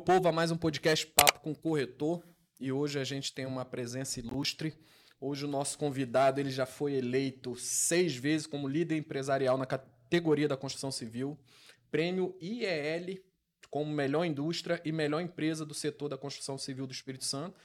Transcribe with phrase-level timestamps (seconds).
[0.00, 2.22] meu povo, a mais um podcast Papo com Corretor.
[2.58, 4.72] E hoje a gente tem uma presença ilustre.
[5.20, 10.48] Hoje o nosso convidado ele já foi eleito seis vezes como líder empresarial na categoria
[10.48, 11.38] da construção civil,
[11.90, 13.18] prêmio IEL
[13.68, 17.60] como melhor indústria e melhor empresa do setor da construção civil do Espírito Santo,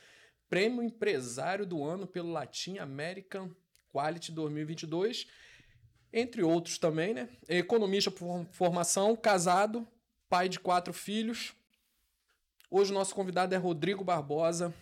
[0.49, 3.49] prêmio empresário do ano pelo Latin American
[3.93, 5.25] Quality 2022,
[6.11, 7.29] entre outros também, né?
[7.47, 9.87] Economista por formação, casado,
[10.27, 11.55] pai de quatro filhos.
[12.77, 14.73] Hoje o nosso convidado é Rodrigo Barbosa,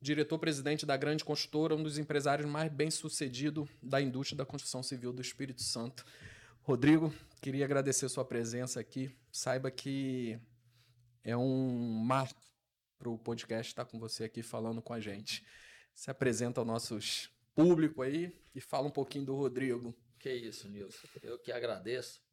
[0.00, 5.20] diretor-presidente da grande construtora, um dos empresários mais bem-sucedidos da indústria da construção civil do
[5.20, 6.06] Espírito Santo.
[6.62, 7.12] Rodrigo,
[7.42, 9.14] queria agradecer sua presença aqui.
[9.30, 10.38] Saiba que
[11.22, 12.40] é um marco
[12.98, 15.44] para o podcast estar com você aqui falando com a gente.
[15.94, 16.98] Se apresenta ao nosso
[17.54, 19.94] público aí e fala um pouquinho do Rodrigo.
[20.18, 21.06] Que isso, Nilson.
[21.22, 22.23] Eu que agradeço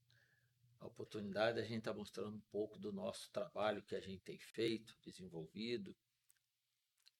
[0.82, 4.01] a oportunidade de a gente estar tá mostrando um pouco do nosso trabalho que a
[4.01, 5.96] gente tem feito, desenvolvido,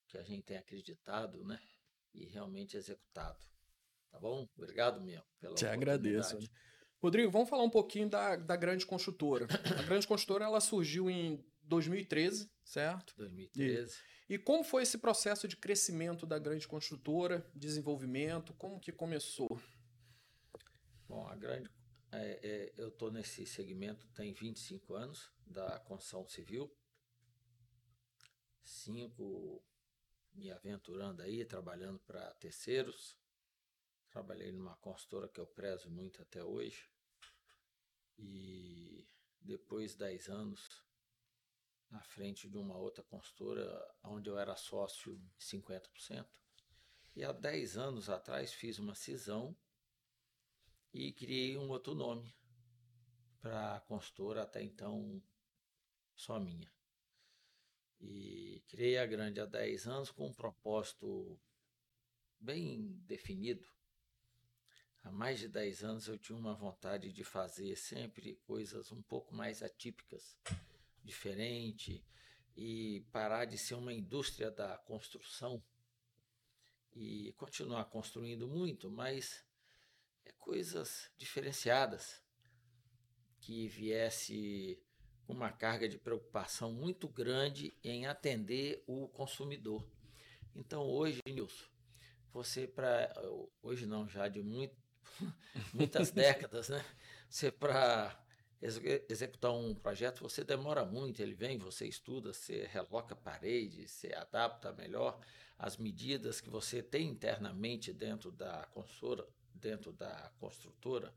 [0.08, 1.62] que a gente tem acreditado, né?
[2.14, 3.40] E realmente executado.
[4.09, 4.50] Tá bom?
[4.58, 6.38] Obrigado mesmo pela Te agradeço.
[6.98, 9.48] Rodrigo, vamos falar um pouquinho da, da Grande Construtora.
[9.80, 13.16] A Grande Construtora ela surgiu em 2013, certo?
[13.16, 13.96] 2013.
[14.28, 19.62] E, e como foi esse processo de crescimento da Grande Construtora, desenvolvimento, como que começou?
[21.08, 21.70] Bom, a Grande
[22.12, 26.70] é, é, eu estou nesse segmento tem 25 anos da construção civil.
[28.64, 29.64] Cinco
[30.34, 33.18] me aventurando aí, trabalhando para terceiros.
[34.09, 36.90] Trabalhei numa consultora que eu prezo muito até hoje.
[38.18, 39.08] E
[39.40, 40.84] depois de 10 anos
[41.90, 46.28] na frente de uma outra consultora onde eu era sócio 50%.
[47.16, 49.56] E há 10 anos atrás fiz uma cisão
[50.94, 52.34] e criei um outro nome
[53.39, 55.22] para a consultora até então
[56.16, 56.72] só minha.
[58.00, 61.40] E criei a Grande há 10 anos com um propósito
[62.40, 63.66] bem definido.
[65.03, 69.34] Há mais de 10 anos eu tinha uma vontade de fazer sempre coisas um pouco
[69.34, 70.38] mais atípicas,
[71.03, 72.03] diferente
[72.56, 75.63] e parar de ser uma indústria da construção
[76.94, 79.44] e continuar construindo muito, mas
[80.26, 82.22] é coisas diferenciadas
[83.40, 84.82] que viesse
[85.28, 89.88] uma carga de preocupação muito grande em atender o consumidor.
[90.56, 91.66] Então hoje, Nilson,
[92.34, 93.12] você para
[93.62, 94.76] hoje não, já de muito,
[95.74, 96.84] muitas décadas, né?
[97.30, 98.22] Você para
[99.09, 104.14] executar um projeto, você demora muito, ele vem, você estuda, você reloca a parede, você
[104.14, 105.20] adapta melhor
[105.58, 111.13] as medidas que você tem internamente dentro da consultora, dentro da construtora,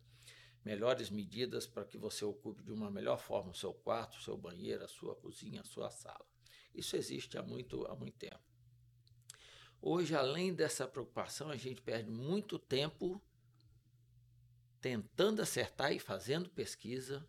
[0.65, 4.37] melhores medidas para que você ocupe de uma melhor forma o seu quarto, o seu
[4.37, 6.25] banheiro, a sua cozinha, a sua sala.
[6.75, 8.41] Isso existe há muito, há muito tempo.
[9.81, 13.23] Hoje, além dessa preocupação, a gente perde muito tempo
[14.81, 17.27] tentando acertar e fazendo pesquisa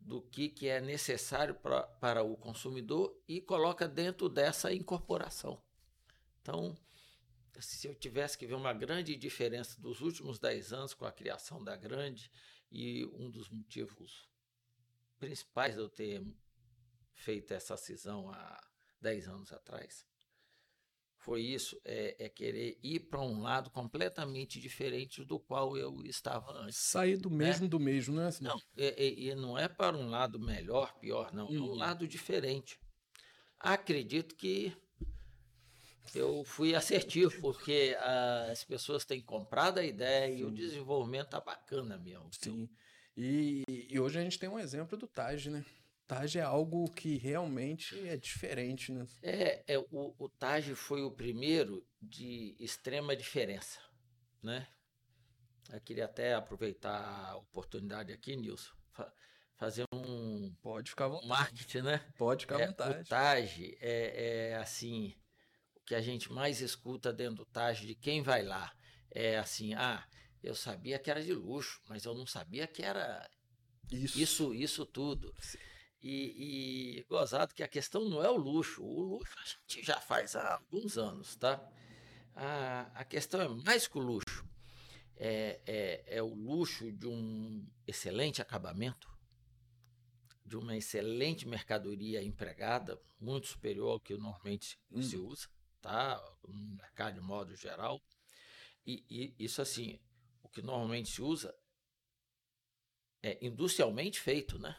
[0.00, 5.60] do que, que é necessário pra, para o consumidor e coloca dentro dessa incorporação.
[6.40, 6.76] Então,
[7.60, 11.62] se eu tivesse que ver uma grande diferença dos últimos 10 anos com a criação
[11.62, 12.30] da Grande,
[12.70, 14.28] e um dos motivos
[15.18, 16.24] principais de eu ter
[17.14, 18.60] feito essa cisão há
[19.00, 20.06] 10 anos atrás,
[21.26, 26.52] foi isso, é, é querer ir para um lado completamente diferente do qual eu estava
[26.52, 26.76] antes.
[26.76, 27.68] Sair do mesmo né?
[27.68, 28.30] do mesmo, né?
[28.40, 31.74] Não, e, e, não é para um lado melhor, pior, não, é um hum.
[31.74, 32.78] lado diferente.
[33.58, 34.72] Acredito que
[36.14, 37.96] eu fui assertivo, porque
[38.50, 40.40] as pessoas têm comprado a ideia Sim.
[40.40, 42.28] e o desenvolvimento tá bacana mesmo.
[42.32, 42.68] Sim.
[43.16, 45.64] E, e, hoje a gente tem um exemplo do Taj, né?
[46.06, 49.06] Taj é algo que realmente é diferente, né?
[49.22, 53.80] É, é o, o Taj foi o primeiro de extrema diferença,
[54.42, 54.68] né?
[55.72, 59.12] Eu queria até aproveitar a oportunidade aqui, Nilson, fa
[59.56, 61.28] fazer um pode ficar à vontade.
[61.28, 62.06] marketing, né?
[62.18, 63.00] Pode ficar à é, vontade.
[63.00, 65.14] O Taj é, é assim,
[65.86, 68.74] que a gente mais escuta dentro do Taj de quem vai lá
[69.10, 70.04] é assim: ah,
[70.42, 73.30] eu sabia que era de luxo, mas eu não sabia que era
[73.90, 75.32] isso, isso, isso tudo.
[76.02, 80.00] E, e gozado que a questão não é o luxo, o luxo a gente já
[80.00, 81.64] faz há alguns anos, tá?
[82.34, 84.44] A, a questão é mais que o luxo.
[85.18, 89.08] É, é, é o luxo de um excelente acabamento,
[90.44, 95.00] de uma excelente mercadoria empregada, muito superior ao que normalmente hum.
[95.00, 95.48] se usa
[95.86, 96.36] tá?
[96.48, 98.02] No mercado de modo geral.
[98.86, 99.98] E, e isso assim,
[100.42, 101.54] o que normalmente se usa
[103.22, 104.76] é industrialmente feito, né?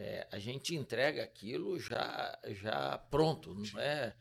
[0.00, 4.16] é, a gente entrega aquilo já, já pronto, não é,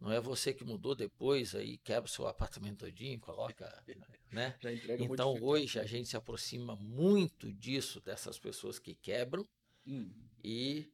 [0.00, 3.84] não é você que mudou depois, aí quebra o seu apartamento todinho, coloca,
[4.32, 4.56] né?
[4.98, 9.46] Então hoje a gente se aproxima muito disso, dessas pessoas que quebram
[9.86, 10.12] hum.
[10.42, 10.90] e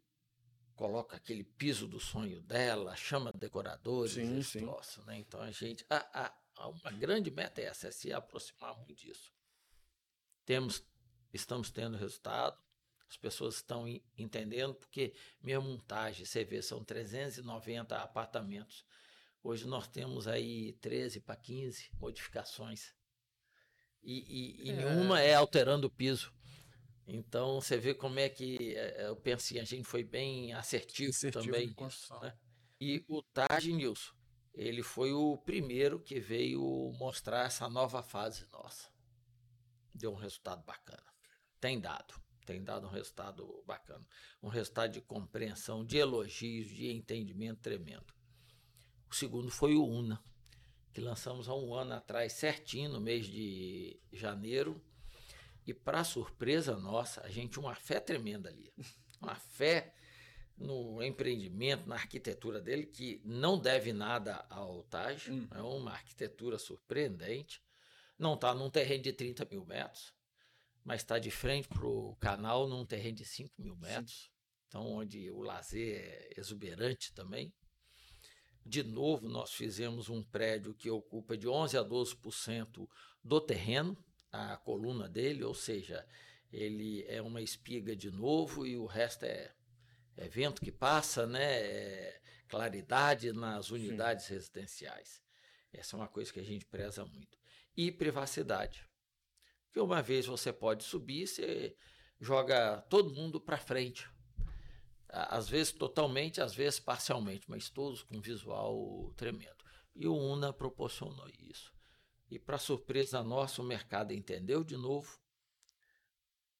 [0.76, 4.60] coloca aquele piso do sonho dela, chama decoradores, sim, sim.
[4.60, 5.18] Troço, né?
[5.18, 9.32] Então a gente, a, a, uma grande meta é essa, é se aproximar muito disso.
[10.44, 10.84] Temos,
[11.32, 12.56] estamos tendo resultado,
[13.08, 13.86] as pessoas estão
[14.18, 18.84] entendendo, porque minha montagem, você vê, são 390 apartamentos.
[19.42, 22.94] Hoje nós temos aí 13 para 15 modificações.
[24.02, 24.72] E, e, e é.
[24.74, 26.32] nenhuma é alterando o piso.
[27.06, 30.52] Então você vê como é que é, é, eu pensei, assim, a gente foi bem
[30.52, 31.74] assertivo, assertivo também.
[31.78, 32.36] Nisso, né?
[32.80, 34.12] E o Taj Nilson,
[34.52, 38.90] ele foi o primeiro que veio mostrar essa nova fase nossa.
[39.94, 41.06] Deu um resultado bacana.
[41.60, 42.14] Tem dado,
[42.44, 44.04] tem dado um resultado bacana.
[44.42, 48.12] Um resultado de compreensão, de elogios, de entendimento tremendo.
[49.08, 50.22] O segundo foi o UNA,
[50.92, 54.82] que lançamos há um ano atrás, certinho, no mês de janeiro
[55.66, 58.72] e para surpresa nossa, a gente tinha uma fé tremenda ali.
[59.20, 59.94] Uma fé
[60.56, 65.30] no empreendimento, na arquitetura dele, que não deve nada ao Taj.
[65.30, 65.48] Hum.
[65.52, 67.60] É uma arquitetura surpreendente.
[68.18, 70.14] Não está num terreno de 30 mil metros,
[70.84, 74.24] mas está de frente para o canal num terreno de 5 mil metros.
[74.24, 74.30] Sim.
[74.68, 77.52] Então, onde o lazer é exuberante também.
[78.64, 82.88] De novo, nós fizemos um prédio que ocupa de 11 a 12%
[83.22, 83.96] do terreno
[84.32, 86.06] a coluna dele, ou seja,
[86.52, 89.52] ele é uma espiga de novo e o resto é,
[90.16, 91.60] é vento que passa, né?
[91.60, 94.34] É claridade nas unidades Sim.
[94.34, 95.22] residenciais.
[95.72, 97.38] Essa é uma coisa que a gente preza muito.
[97.76, 98.88] E privacidade.
[99.72, 101.76] Que uma vez você pode subir, você
[102.20, 104.08] joga todo mundo para frente.
[105.08, 109.64] Às vezes totalmente, às vezes parcialmente, mas todos com visual tremendo.
[109.94, 111.75] E o UNA proporcionou isso.
[112.30, 115.18] E, para surpresa nossa, o mercado entendeu de novo.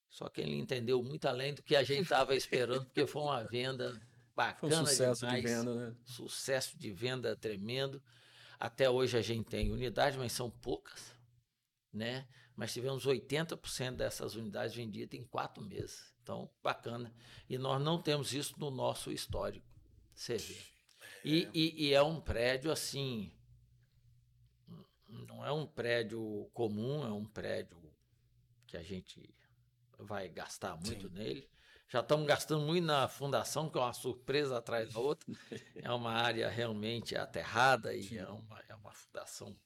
[0.09, 3.43] Só que ele entendeu muito além do que a gente estava esperando, porque foi uma
[3.43, 4.01] venda
[4.35, 4.73] bacana.
[4.73, 5.97] Foi um sucesso demais, de venda, né?
[6.05, 8.03] Sucesso de venda tremendo.
[8.59, 11.13] Até hoje a gente tem unidades, mas são poucas,
[11.93, 12.27] né?
[12.55, 16.15] Mas tivemos 80% dessas unidades vendidas em quatro meses.
[16.23, 17.13] Então, bacana.
[17.49, 19.67] E nós não temos isso no nosso histórico.
[20.15, 20.59] Você vê.
[21.23, 21.51] E, é.
[21.53, 23.31] e, e é um prédio assim
[25.27, 27.79] não é um prédio comum, é um prédio
[28.67, 29.35] que a gente
[29.99, 31.15] vai gastar muito Sim.
[31.15, 31.51] nele.
[31.89, 35.27] Já estamos gastando muito na fundação, que é uma surpresa atrás da outra.
[35.77, 39.57] É uma área realmente aterrada e é uma, é uma fundação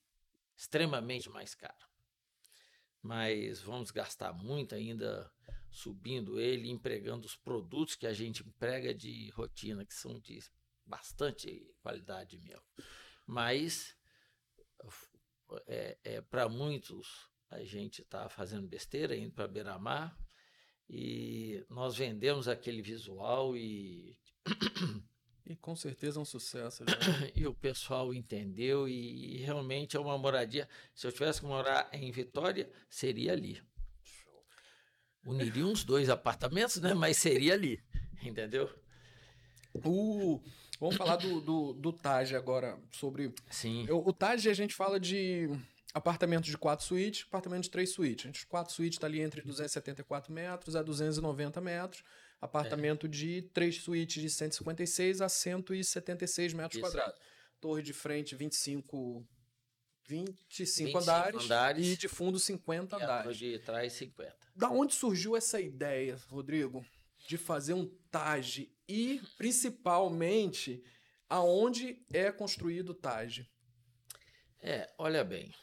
[0.56, 1.88] extremamente mais cara.
[3.02, 5.32] Mas vamos gastar muito ainda
[5.70, 10.38] subindo ele, empregando os produtos que a gente emprega de rotina, que são de
[10.84, 12.66] bastante qualidade mesmo.
[13.26, 13.96] Mas
[15.67, 20.17] é, é para muitos a gente está fazendo besteira, indo para beira-mar,
[20.88, 24.17] e nós vendemos aquele visual e.
[25.47, 26.85] E com certeza é um sucesso.
[27.35, 30.69] e o pessoal entendeu e, e, realmente é uma moradia.
[30.94, 33.61] Se eu tivesse que morar em Vitória, seria ali.
[35.27, 36.94] Uniria uns dois apartamentos, né?
[36.94, 37.82] Mas seria ali,
[38.22, 38.72] entendeu?
[39.74, 40.41] O,
[40.81, 43.34] Vamos falar do, do, do Taj agora, sobre...
[43.51, 43.87] Sim.
[43.91, 45.49] O, o Taj a gente fala de
[45.93, 48.25] apartamento de quatro suítes, apartamento de três suítes.
[48.25, 52.03] A gente, quatro suítes está ali entre 274 metros a 290 metros.
[52.41, 53.08] Apartamento é.
[53.10, 56.81] de três suítes de 156 a 176 metros Isso.
[56.81, 57.20] quadrados.
[57.60, 59.27] Torre de frente 25
[60.08, 63.37] 25, 25 andares, andares, e de fundo 50 e andares.
[63.37, 64.34] de trás 50.
[64.56, 66.84] Da onde surgiu essa ideia, Rodrigo,
[67.29, 70.82] de fazer um Taj e principalmente
[71.29, 73.49] aonde é construído o Taj.
[74.59, 75.55] É, olha bem,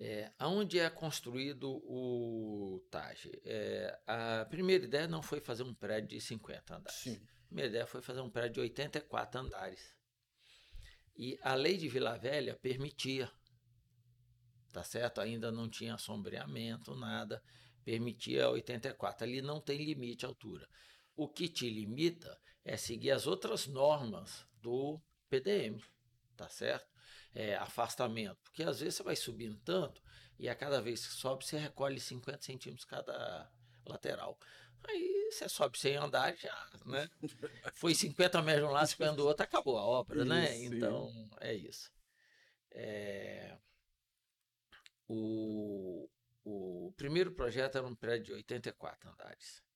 [0.00, 3.30] é, aonde é construído o Taj?
[3.44, 6.98] É, a primeira ideia não foi fazer um prédio de 50 andares.
[7.00, 7.16] Sim.
[7.16, 9.94] A primeira ideia foi fazer um prédio de 84 andares.
[11.14, 13.30] E a lei de Vila Velha permitia,
[14.72, 15.20] tá certo?
[15.20, 17.42] Ainda não tinha sombreamento, nada,
[17.84, 19.26] permitia 84.
[19.26, 20.66] Ali não tem limite à altura.
[21.18, 25.82] O que te limita é seguir as outras normas do PDM,
[26.36, 26.86] tá certo?
[27.34, 30.00] É, afastamento, porque às vezes você vai subindo tanto
[30.38, 33.50] e a cada vez que sobe você recolhe 50 centímetros cada
[33.84, 34.38] lateral.
[34.84, 37.10] Aí você sobe sem andar já, né?
[37.74, 40.56] Foi 50 metros de um lado, 50 do outro, acabou a obra, né?
[40.56, 40.76] isso, né?
[40.76, 41.90] Então, é isso.
[42.70, 43.58] É...
[45.08, 46.08] O...
[46.44, 49.66] o primeiro projeto era um prédio de 84 andares.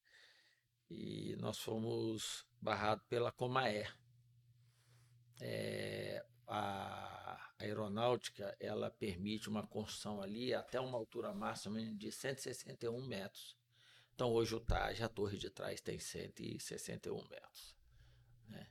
[0.92, 3.96] E nós fomos barrados pela Comaer.
[5.40, 13.56] É, a aeronáutica ela permite uma construção ali até uma altura máxima de 161 metros.
[14.14, 17.76] Então hoje o TAG, a torre de trás, tem 161 metros.
[18.48, 18.68] Né?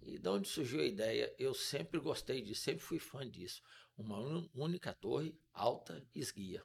[0.00, 1.34] E de onde surgiu a ideia?
[1.38, 3.62] Eu sempre gostei disso, sempre fui fã disso.
[3.96, 4.18] Uma
[4.54, 6.64] única torre, alta, esguia.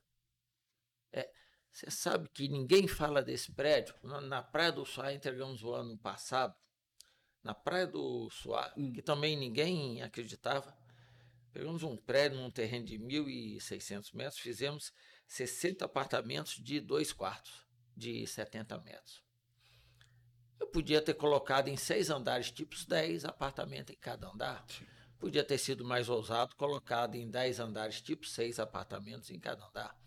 [1.12, 1.30] É,
[1.72, 3.96] você sabe que ninguém fala desse prédio?
[4.04, 6.54] Na, Praia do Suá entregamos o ano passado.
[7.42, 8.92] Na Praia do Suá, hum.
[8.92, 10.78] que também ninguém acreditava.
[11.54, 14.94] Pegamos um prédio num terreno de 1.600 metros, fizemos
[15.28, 19.24] 60 apartamentos de dois quartos, de 70 metros.
[20.60, 24.64] Eu podia ter colocado em seis andares, tipos 10 apartamentos em cada andar.
[24.68, 24.86] Sim.
[25.20, 29.98] Podia ter sido mais ousado, colocado em 10 andares, tipo seis apartamentos em cada andar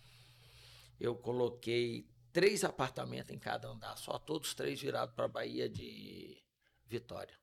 [1.04, 6.42] eu coloquei três apartamentos em cada andar, só todos três virados para a Bahia de
[6.86, 7.38] Vitória.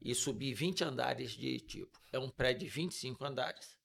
[0.00, 1.98] E subi 20 andares de tipo.
[2.12, 3.76] É um prédio de 25 andares.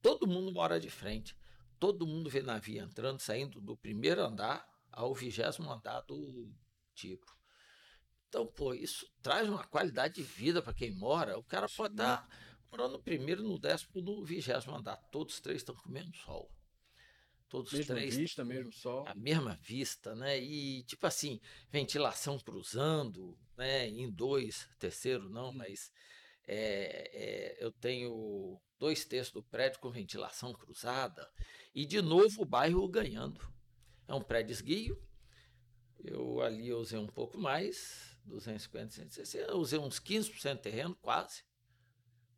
[0.00, 1.36] Todo mundo mora de frente.
[1.80, 6.54] Todo mundo vê navio entrando, saindo do primeiro andar ao vigésimo andar do
[6.94, 7.26] tipo.
[8.28, 11.38] Então, pô, isso traz uma qualidade de vida para quem mora.
[11.38, 12.28] O cara pode estar
[12.70, 14.96] morando no primeiro, no décimo, no vigésimo andar.
[15.10, 16.50] Todos três estão comendo sol
[17.52, 18.16] todos mesma três.
[18.16, 19.06] vista, mesmo sol.
[19.06, 20.40] A mesma vista, né?
[20.40, 21.38] E tipo assim,
[21.70, 23.86] ventilação cruzando, né?
[23.86, 25.52] Em dois, terceiro não, hum.
[25.52, 25.92] mas
[26.48, 31.30] é, é, eu tenho dois terços do prédio com ventilação cruzada
[31.74, 33.46] e de novo o bairro ganhando.
[34.08, 34.98] É um prédio esguio.
[36.02, 41.44] Eu ali usei um pouco mais, 250, 160, eu usei uns 15% de terreno, quase.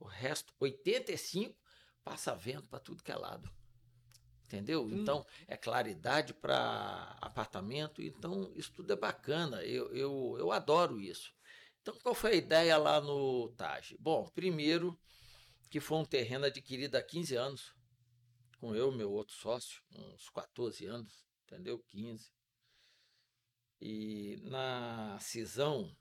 [0.00, 1.56] O resto, 85,
[2.02, 3.48] passa vento para tudo que é lado
[4.54, 4.84] entendeu?
[4.84, 5.00] Hum.
[5.00, 11.34] Então, é claridade para apartamento, então isso tudo é bacana, eu, eu, eu adoro isso.
[11.82, 13.96] Então, qual foi a ideia lá no Taj?
[13.98, 14.98] Bom, primeiro,
[15.68, 17.74] que foi um terreno adquirido há 15 anos,
[18.58, 21.78] com eu meu outro sócio, uns 14 anos, entendeu?
[21.88, 22.32] 15.
[23.80, 25.94] E na cisão,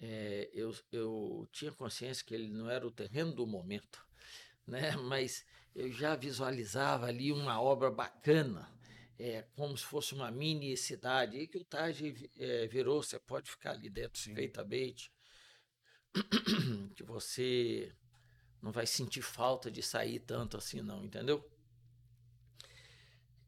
[0.00, 4.06] é, eu, eu tinha consciência que ele não era o terreno do momento,
[4.66, 4.96] né?
[4.96, 5.46] mas
[5.78, 8.68] eu já visualizava ali uma obra bacana,
[9.16, 13.48] é, como se fosse uma mini cidade, e que o Taj é, virou, você pode
[13.48, 14.34] ficar ali dentro Sim.
[14.34, 15.12] perfeitamente,
[16.96, 17.92] que você
[18.60, 21.48] não vai sentir falta de sair tanto assim não, entendeu?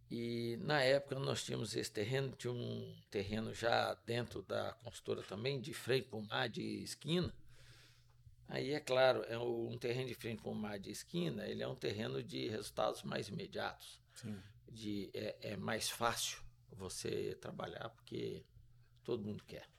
[0.08, 5.60] E na época nós tínhamos esse terreno, tinha um terreno já dentro da construtora também,
[5.60, 7.34] de frente para o mar, de esquina,
[8.50, 11.68] Aí, é claro, é um terreno de frente para o mar de esquina, ele é
[11.68, 14.02] um terreno de resultados mais imediatos.
[14.12, 14.42] Sim.
[14.68, 16.42] De, é, é mais fácil
[16.72, 18.44] você trabalhar, porque
[19.04, 19.70] todo mundo quer.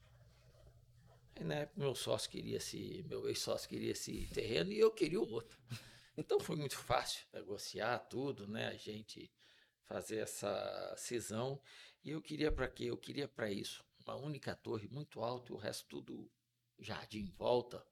[1.36, 5.20] Aí, na época, meu sócio queria esse, meu ex-sócio queria esse terreno e eu queria
[5.20, 5.60] o outro.
[6.16, 8.68] Então foi muito fácil negociar tudo, né?
[8.68, 9.30] A gente
[9.84, 11.62] fazer essa cisão.
[12.04, 12.86] E eu queria para quê?
[12.86, 13.84] Eu queria para isso.
[14.06, 16.32] Uma única torre muito alta e o resto tudo
[16.80, 17.86] jardim em volta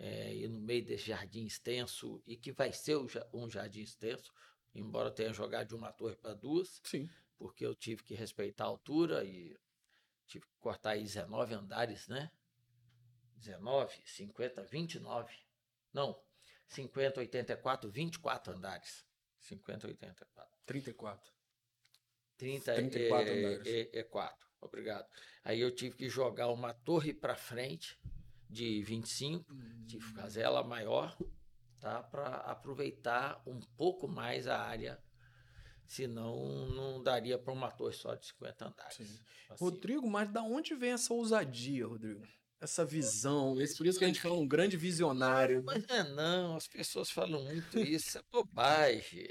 [0.00, 2.96] é, e no meio desse jardim extenso, e que vai ser
[3.34, 4.32] um jardim extenso,
[4.74, 7.06] embora tenha jogado de uma torre para duas, Sim.
[7.36, 9.54] porque eu tive que respeitar a altura e
[10.26, 12.30] tive que cortar aí 19 andares, né?
[13.36, 15.34] 19, 50, 29.
[15.92, 16.18] Não,
[16.68, 19.04] 50, 84, 24 andares.
[19.40, 20.58] 50, 84.
[20.64, 21.32] 34.
[22.38, 23.66] 30 34 é, andares.
[23.66, 24.48] É, é 4.
[24.62, 25.06] Obrigado.
[25.44, 27.98] Aí eu tive que jogar uma torre para frente
[28.50, 29.84] de 25, hum.
[29.86, 31.16] de fazer ela maior,
[31.78, 32.02] tá?
[32.02, 35.00] Para aproveitar um pouco mais a área,
[35.86, 39.00] senão não daria para uma torre só de 50 andares.
[39.00, 39.64] Assim.
[39.64, 42.26] Rodrigo, mas da onde vem essa ousadia, Rodrigo?
[42.60, 45.62] Essa visão, esse, por isso que a gente fala um grande visionário.
[45.64, 49.26] Mas é não, as pessoas falam muito isso, é bobagem.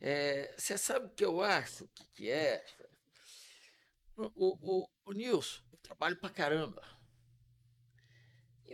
[0.00, 1.84] É, você sabe o que eu acho?
[1.84, 2.64] O que, que é?
[4.16, 6.82] O, o, o Nilson, eu trabalho pra caramba.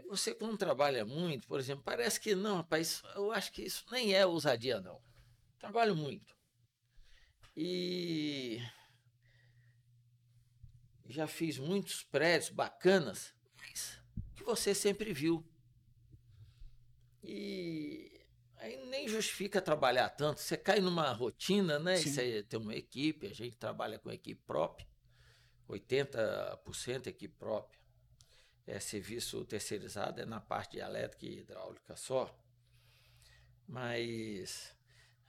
[0.09, 4.15] Você, quando trabalha muito, por exemplo, parece que não, rapaz, eu acho que isso nem
[4.15, 5.01] é ousadia, não.
[5.59, 6.35] Trabalho muito.
[7.55, 8.59] E
[11.07, 14.01] já fiz muitos prédios bacanas, mas
[14.35, 15.47] que você sempre viu.
[17.23, 18.25] E
[18.57, 20.41] aí nem justifica trabalhar tanto.
[20.41, 21.97] Você cai numa rotina, né?
[21.97, 22.13] Sim.
[22.13, 24.89] Você tem uma equipe, a gente trabalha com equipe própria,
[25.69, 27.78] 80% equipe própria
[28.69, 32.39] é, serviço terceirizado é na parte de elétrica e hidráulica só.
[33.67, 34.75] Mas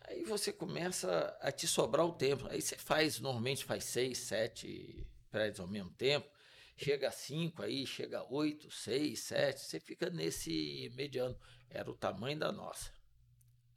[0.01, 2.48] aí você começa a te sobrar o tempo.
[2.48, 6.29] Aí você faz, normalmente faz seis, sete prédios ao mesmo tempo,
[6.75, 11.38] chega a 5 aí, chega a 8, 6, 7, você fica nesse mediano.
[11.69, 12.91] Era o tamanho da nossa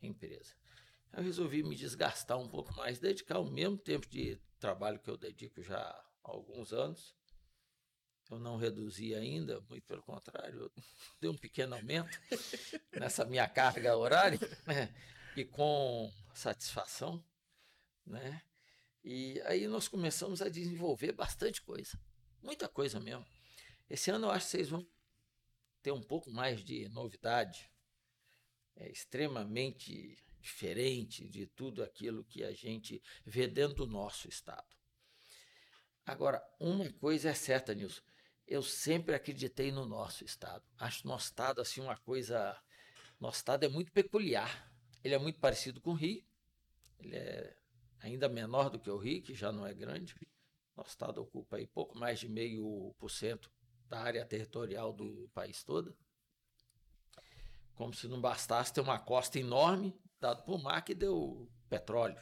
[0.03, 0.55] empresa.
[1.13, 5.17] Eu resolvi me desgastar um pouco mais, dedicar o mesmo tempo de trabalho que eu
[5.17, 7.15] dedico já há alguns anos.
[8.33, 10.73] Eu não reduzi ainda, muito pelo contrário, eu
[11.21, 12.19] dei um pequeno aumento
[12.99, 14.89] nessa minha carga horária, né?
[15.37, 17.23] e com satisfação,
[18.07, 18.43] né?
[19.05, 22.01] E aí nós começamos a desenvolver bastante coisa,
[22.43, 23.27] muita coisa mesmo.
[23.91, 24.87] Esse ano eu acho que vocês vão
[25.83, 27.71] ter um pouco mais de novidade,
[28.77, 34.75] é extremamente diferente de tudo aquilo que a gente vê dentro do nosso estado.
[36.07, 38.03] Agora, uma coisa é certa, Nilson,
[38.53, 40.63] eu sempre acreditei no nosso estado.
[40.79, 42.55] Acho nosso estado assim uma coisa,
[43.19, 44.71] nosso estado é muito peculiar.
[45.03, 46.23] Ele é muito parecido com o Rio.
[46.99, 47.57] Ele é
[48.01, 50.15] ainda menor do que o Rio, que já não é grande.
[50.77, 53.51] Nosso estado ocupa aí pouco mais de meio por cento
[53.89, 55.97] da área territorial do país todo.
[57.75, 62.21] Como se não bastasse ter uma costa enorme, dado por mar, que deu petróleo.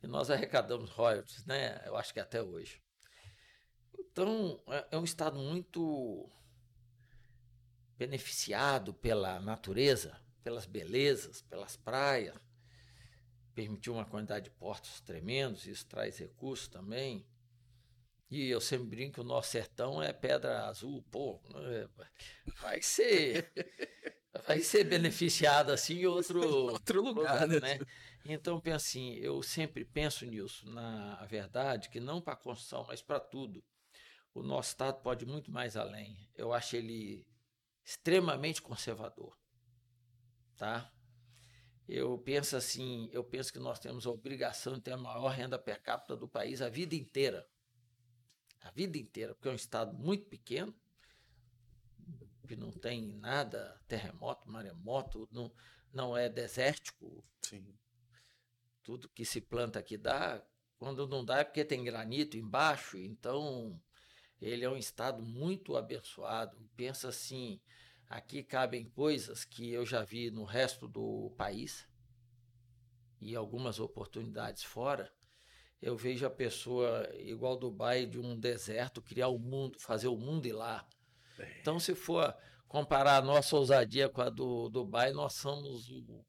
[0.00, 1.82] E nós arrecadamos royalties, né?
[1.84, 2.80] Eu acho que até hoje.
[4.14, 6.30] Então, é, é um estado muito
[7.98, 12.36] beneficiado pela natureza, pelas belezas, pelas praias.
[13.56, 17.26] Permitiu uma quantidade de portos tremendos, isso traz recursos também.
[18.30, 21.88] E eu sempre brinco que o nosso sertão é pedra azul, pô, né?
[22.60, 23.52] vai ser
[24.46, 26.40] vai ser beneficiado assim em outro,
[26.70, 27.80] outro lugar, lugar né?
[28.24, 33.02] Então, penso assim, eu sempre penso nisso, na verdade, que não para a construção, mas
[33.02, 33.62] para tudo.
[34.34, 36.28] O nosso Estado pode ir muito mais além.
[36.34, 37.26] Eu acho ele
[37.84, 39.38] extremamente conservador.
[40.56, 40.92] Tá?
[41.88, 45.58] Eu penso assim, eu penso que nós temos a obrigação de ter a maior renda
[45.58, 47.46] per capita do país a vida inteira
[48.64, 50.74] a vida inteira, porque é um estado muito pequeno,
[52.48, 55.52] que não tem nada, terremoto, maremoto, não,
[55.92, 57.22] não é desértico.
[57.42, 57.78] Sim.
[58.82, 60.42] Tudo que se planta aqui dá.
[60.78, 63.80] Quando não dá é porque tem granito embaixo, então
[64.44, 66.56] ele é um estado muito abençoado.
[66.76, 67.60] Pensa assim,
[68.08, 71.86] aqui cabem coisas que eu já vi no resto do país
[73.20, 75.12] e algumas oportunidades fora
[75.84, 80.46] eu vejo a pessoa igual Dubai de um deserto criar o mundo, fazer o mundo
[80.46, 80.88] ir lá.
[81.38, 81.60] É.
[81.60, 82.34] Então, se for
[82.66, 86.24] comparar a nossa ousadia com a do Dubai, nós somos o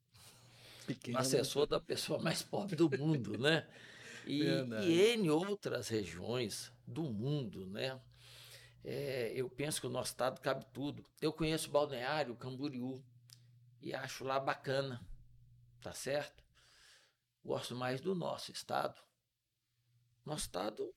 [0.86, 1.17] Pequeno.
[1.17, 3.65] assessor da pessoa mais pobre do mundo, né?
[4.25, 7.99] E, e N outras regiões do mundo, né?
[8.83, 11.03] É, eu penso que o nosso estado cabe tudo.
[11.21, 13.03] Eu conheço Balneário, Camboriú,
[13.81, 15.05] e acho lá bacana,
[15.81, 16.43] tá certo?
[17.43, 19.05] Gosto mais do nosso estado.
[20.25, 20.91] Nosso Estado,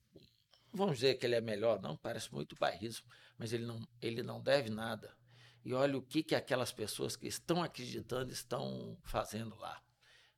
[0.73, 4.41] vamos dizer que ele é melhor, não, parece muito bairrismo, mas ele não, ele não
[4.41, 5.15] deve nada.
[5.63, 9.83] E olha o que, que aquelas pessoas que estão acreditando estão fazendo lá.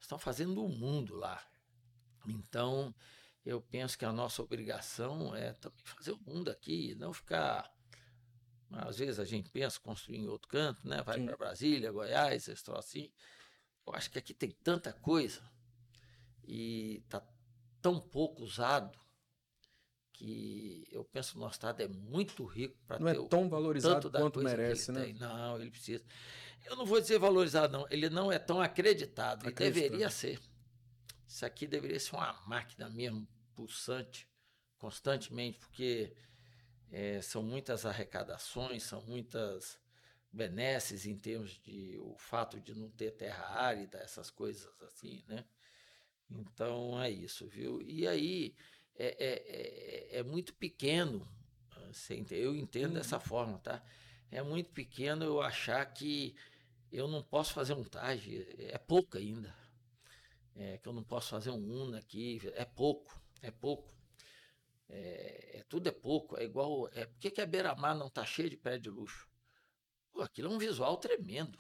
[0.00, 1.40] Estão fazendo o mundo lá.
[2.26, 2.94] Então,
[3.44, 7.72] eu penso que a nossa obrigação é também fazer o mundo aqui, não ficar.
[8.70, 11.02] Às vezes a gente pensa construir em outro canto, né?
[11.02, 13.11] Vai para Brasília, Goiás, esse assim.
[13.87, 15.42] Eu acho que aqui tem tanta coisa
[16.44, 17.22] e tá
[17.80, 18.98] tão pouco usado
[20.12, 23.48] que eu penso que o nosso estado é muito rico para ter Não é tão
[23.48, 25.04] valorizado quanto merece, né?
[25.04, 25.14] Tem.
[25.14, 26.04] Não, ele precisa.
[26.66, 27.87] Eu não vou dizer valorizado, não.
[27.90, 29.48] Ele não é tão acreditado.
[29.48, 30.38] E deveria ser.
[31.31, 34.29] Isso aqui deveria ser uma máquina mesmo, pulsante,
[34.77, 36.12] constantemente, porque
[36.90, 39.79] é, são muitas arrecadações, são muitas
[40.33, 45.45] benesses em termos de o fato de não ter terra árida, essas coisas assim, né?
[46.29, 47.81] Então é isso, viu?
[47.81, 48.57] E aí
[48.97, 51.29] é, é, é, é muito pequeno,
[52.33, 53.23] eu entendo dessa uhum.
[53.23, 53.81] forma, tá?
[54.33, 56.35] É muito pequeno eu achar que
[56.90, 59.55] eu não posso fazer TAG, é pouco ainda.
[60.61, 63.90] É, que eu não posso fazer um UNA aqui, é pouco, é pouco.
[64.90, 66.87] É, é, tudo é pouco, é igual.
[66.92, 69.27] É, por que, que a Beira-Mar não está cheia de prédio de luxo?
[70.12, 71.59] Pô, aquilo é um visual tremendo.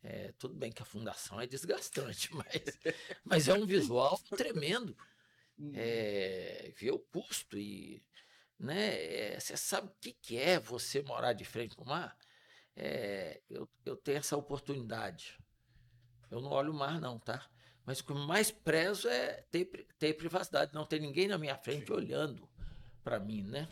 [0.00, 2.78] É, tudo bem que a fundação é desgastante, mas,
[3.24, 4.96] mas é um visual tremendo.
[5.58, 5.72] Uhum.
[5.74, 8.00] É, ver o custo e
[8.60, 12.16] né, você sabe o que, que é você morar de frente para o mar?
[12.76, 15.36] É, eu, eu tenho essa oportunidade.
[16.30, 17.50] Eu não olho o mar, não, tá?
[17.84, 19.66] Mas o que mais prezo é ter,
[19.98, 21.92] ter privacidade, não ter ninguém na minha frente Sim.
[21.92, 22.48] olhando
[23.02, 23.68] para mim, né?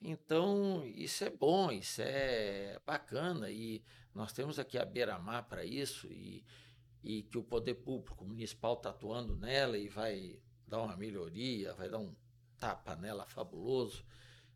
[0.00, 3.50] Então, isso é bom, isso é bacana.
[3.50, 3.82] E
[4.14, 6.44] nós temos aqui a beira-mar para isso, e,
[7.02, 11.88] e que o poder público municipal está atuando nela e vai dar uma melhoria, vai
[11.88, 12.14] dar um
[12.62, 14.04] tá a panela fabuloso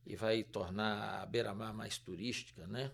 [0.06, 2.92] e vai tornar a Beira-Mar mais turística, né?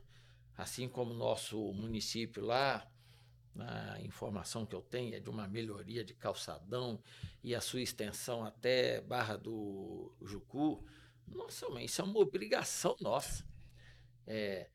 [0.57, 2.90] Assim como o nosso município lá,
[3.58, 7.02] a informação que eu tenho é de uma melhoria de calçadão
[7.42, 10.84] e a sua extensão até Barra do Jucu.
[11.26, 13.44] Nossa, mãe, isso é uma obrigação nossa.
[14.26, 14.70] É,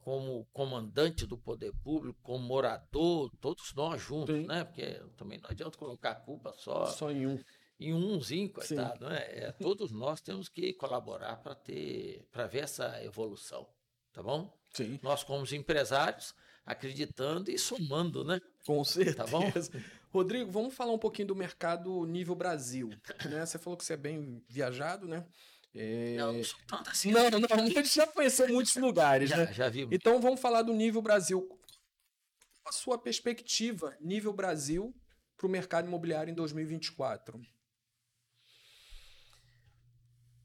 [0.00, 4.46] como comandante do poder público, como morador, todos nós juntos, Sim.
[4.46, 4.64] né?
[4.64, 7.38] Porque também não adianta colocar a culpa só, só em um.
[7.78, 9.18] Em umzinho, coitado, né?
[9.28, 13.68] É, todos nós temos que colaborar para ter, para ver essa evolução,
[14.12, 14.56] tá bom?
[14.70, 15.00] Sim.
[15.02, 16.32] Nós, como empresários,
[16.64, 18.40] acreditando e somando, né?
[18.64, 19.16] Com certeza.
[19.16, 19.42] Tá bom?
[20.10, 22.90] Rodrigo, vamos falar um pouquinho do mercado nível Brasil.
[23.30, 23.44] Né?
[23.44, 25.24] Você falou que você é bem viajado, né?
[25.74, 26.16] É...
[26.16, 27.10] Não, não sou tanto assim.
[27.10, 29.52] Não, não, a gente já conheceu muitos lugares, já, né?
[29.52, 29.88] Já vi.
[29.90, 31.48] Então vamos falar do nível Brasil.
[32.66, 34.94] A sua perspectiva, nível Brasil,
[35.36, 37.40] para o mercado imobiliário em 2024?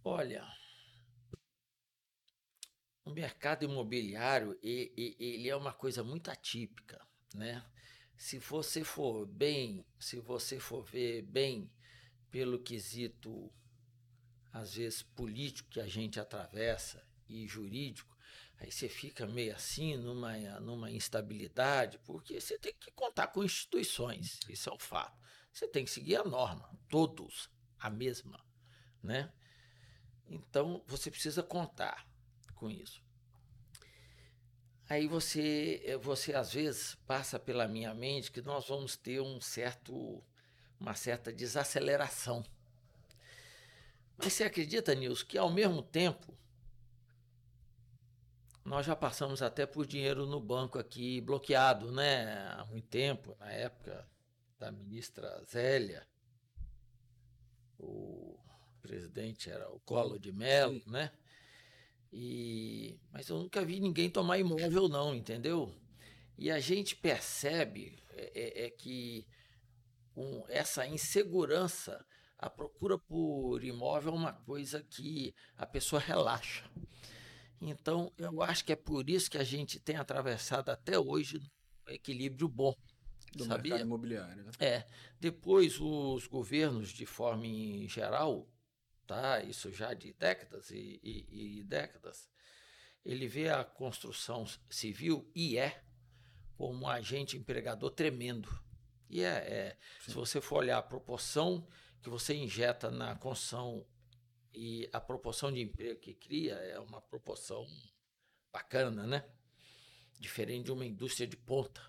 [0.03, 0.47] Olha,
[3.07, 7.01] o mercado imobiliário ele é uma coisa muito atípica,
[7.33, 7.63] né?
[8.17, 11.71] Se você for bem, se você for ver bem
[12.29, 13.49] pelo quesito
[14.51, 18.17] às vezes político que a gente atravessa e jurídico,
[18.59, 24.39] aí você fica meio assim numa numa instabilidade, porque você tem que contar com instituições,
[24.49, 25.17] isso é o fato.
[25.53, 28.43] Você tem que seguir a norma, todos a mesma,
[29.01, 29.31] né?
[30.27, 32.05] Então você precisa contar
[32.57, 33.01] com isso.
[34.89, 40.23] Aí você, você às vezes passa pela minha mente que nós vamos ter um certo,
[40.79, 42.45] uma certa desaceleração.
[44.17, 46.33] Mas você acredita, Nilson, que ao mesmo tempo
[48.63, 52.49] nós já passamos até por dinheiro no banco aqui bloqueado, né?
[52.57, 54.05] Há muito tempo, na época
[54.57, 56.07] da ministra Zélia,
[57.77, 58.39] o
[58.81, 61.11] presidente era o Collor de Mello, né?
[62.11, 65.73] E, mas eu nunca vi ninguém tomar imóvel, não, entendeu?
[66.37, 69.27] E a gente percebe é, é, é que
[70.13, 72.03] com essa insegurança,
[72.39, 76.63] a procura por imóvel é uma coisa que a pessoa relaxa.
[77.61, 81.39] Então, eu acho que é por isso que a gente tem atravessado até hoje
[81.87, 82.73] um equilíbrio bom.
[83.35, 83.73] Do sabia?
[83.73, 84.43] mercado imobiliário.
[84.43, 84.51] Né?
[84.59, 84.87] É.
[85.19, 88.47] Depois, os governos, de forma em geral,
[89.07, 89.41] tá?
[89.43, 92.29] isso já de décadas e, e, e décadas,
[93.05, 95.81] ele vê a construção civil e é
[96.57, 98.49] como um agente empregador tremendo.
[99.09, 101.65] E é, é se você for olhar a proporção
[102.01, 103.85] que você injeta na construção
[104.53, 107.65] e a proporção de emprego que cria é uma proporção
[108.51, 109.23] bacana, né?
[110.19, 111.81] Diferente de uma indústria de ponta.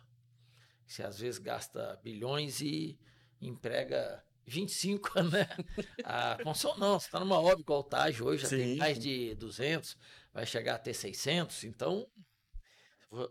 [0.86, 2.98] Você às vezes gasta bilhões e
[3.40, 5.46] emprega 25, né?
[6.04, 8.56] A construção não, você está numa obra igual Taj hoje, já Sim.
[8.56, 9.96] tem mais de 200,
[10.32, 12.10] vai chegar a ter 600, então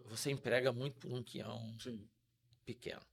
[0.06, 2.08] você emprega muito por um quião Sim.
[2.66, 3.06] pequeno.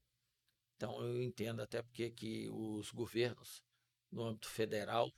[0.76, 3.62] Então eu entendo até porque que os governos
[4.10, 5.12] no âmbito federal,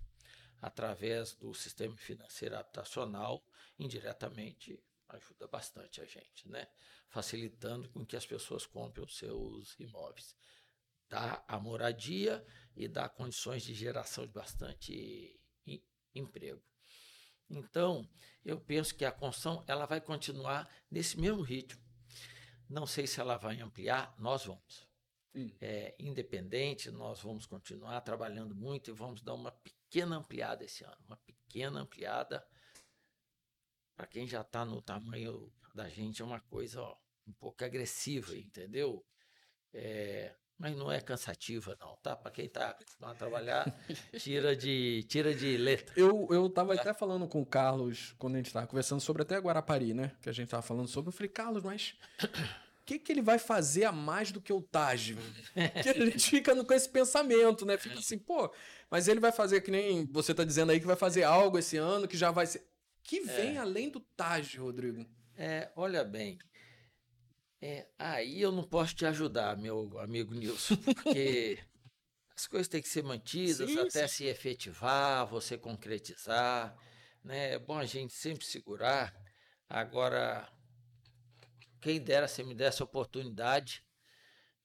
[0.60, 3.44] através do sistema financeiro habitacional,
[3.78, 6.66] indiretamente ajuda bastante a gente, né?
[7.08, 10.34] Facilitando com que as pessoas comprem os seus imóveis
[11.08, 15.40] dá a moradia e dá condições de geração de bastante
[16.14, 16.62] emprego.
[17.48, 18.08] Então,
[18.44, 21.80] eu penso que a construção ela vai continuar nesse mesmo ritmo.
[22.68, 24.86] Não sei se ela vai ampliar, nós vamos.
[25.60, 30.96] É, independente, nós vamos continuar trabalhando muito e vamos dar uma pequena ampliada esse ano.
[31.06, 32.44] Uma pequena ampliada.
[33.94, 38.36] Para quem já está no tamanho da gente, é uma coisa ó, um pouco agressiva,
[38.36, 39.06] entendeu?
[39.72, 42.16] É, mas não é cansativa não, tá?
[42.16, 43.74] Para quem está a trabalhar,
[44.18, 45.94] tira de tira de letra.
[45.96, 46.78] Eu eu tava é.
[46.78, 50.12] até falando com o Carlos quando a gente estava conversando sobre até Guarapari, né?
[50.22, 53.38] Que a gente tava falando sobre, eu falei: "Carlos, mas o que, que ele vai
[53.38, 55.16] fazer a mais do que o Taj?
[55.82, 57.76] Que a gente fica com esse pensamento, né?
[57.76, 58.52] Fica assim, pô,
[58.90, 61.76] mas ele vai fazer que nem você tá dizendo aí que vai fazer algo esse
[61.76, 62.64] ano que já vai ser
[63.06, 63.58] que vem é.
[63.58, 65.06] além do Taj, Rodrigo.
[65.36, 66.38] É, olha bem,
[67.66, 71.58] é, aí eu não posso te ajudar, meu amigo Nilson, porque
[72.32, 74.14] as coisas têm que ser mantidas sim, até sim.
[74.14, 76.76] se efetivar, você concretizar.
[77.24, 77.54] Né?
[77.54, 79.12] É bom a gente sempre segurar.
[79.68, 80.48] Agora,
[81.80, 83.84] quem dera se me desse a oportunidade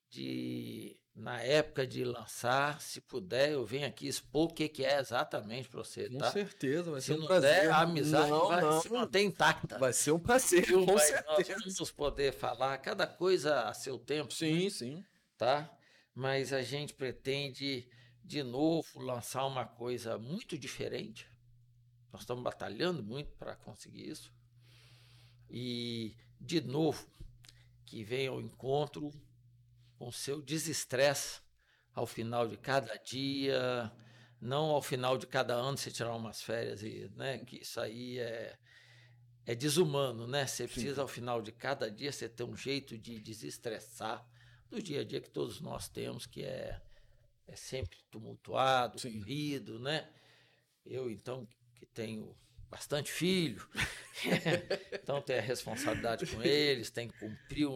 [0.07, 4.99] de na época de lançar, se puder, eu venho aqui expor o que, que é
[4.99, 6.25] exatamente para você, tá?
[6.25, 7.61] Com certeza, vai se ser um prazer.
[7.61, 8.81] Der, a amizade não, vai não.
[8.81, 9.77] se manter intacta.
[9.77, 11.59] Vai ser um prazer, com vai, certeza.
[11.65, 14.33] Nós vamos poder falar cada coisa a seu tempo.
[14.33, 14.69] Sim, né?
[14.69, 15.05] sim.
[15.37, 15.69] Tá?
[16.15, 17.87] Mas a gente pretende,
[18.23, 21.29] de novo, lançar uma coisa muito diferente.
[22.11, 24.33] Nós estamos batalhando muito para conseguir isso.
[25.49, 27.05] E, de novo,
[27.85, 29.11] que venha ao encontro
[30.01, 31.41] com o seu desestresse
[31.93, 33.91] ao final de cada dia,
[34.41, 38.17] não ao final de cada ano você tirar umas férias e, né, que isso aí
[38.17, 38.57] é
[39.45, 40.47] é desumano, né?
[40.47, 41.01] Você precisa Sim.
[41.01, 44.27] ao final de cada dia você ter um jeito de desestressar
[44.71, 46.81] do dia a dia que todos nós temos, que é
[47.47, 49.19] é sempre tumultuado, Sim.
[49.19, 50.09] corrido, né?
[50.83, 52.35] Eu então que tenho
[52.71, 53.67] bastante filho,
[54.93, 57.67] então tenho a responsabilidade com eles, tenho que cumprir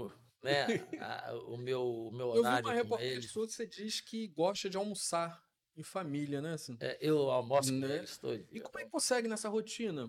[0.45, 0.67] né,
[1.01, 2.60] a, o meu, o meu horário.
[2.60, 5.43] Eu vi uma reportagem sua, você diz que gosta de almoçar
[5.75, 6.53] em família, né?
[6.53, 6.77] Assim.
[6.79, 7.88] É, eu almoço né?
[7.88, 8.45] com eles todos.
[8.51, 10.08] E como é que consegue nessa rotina?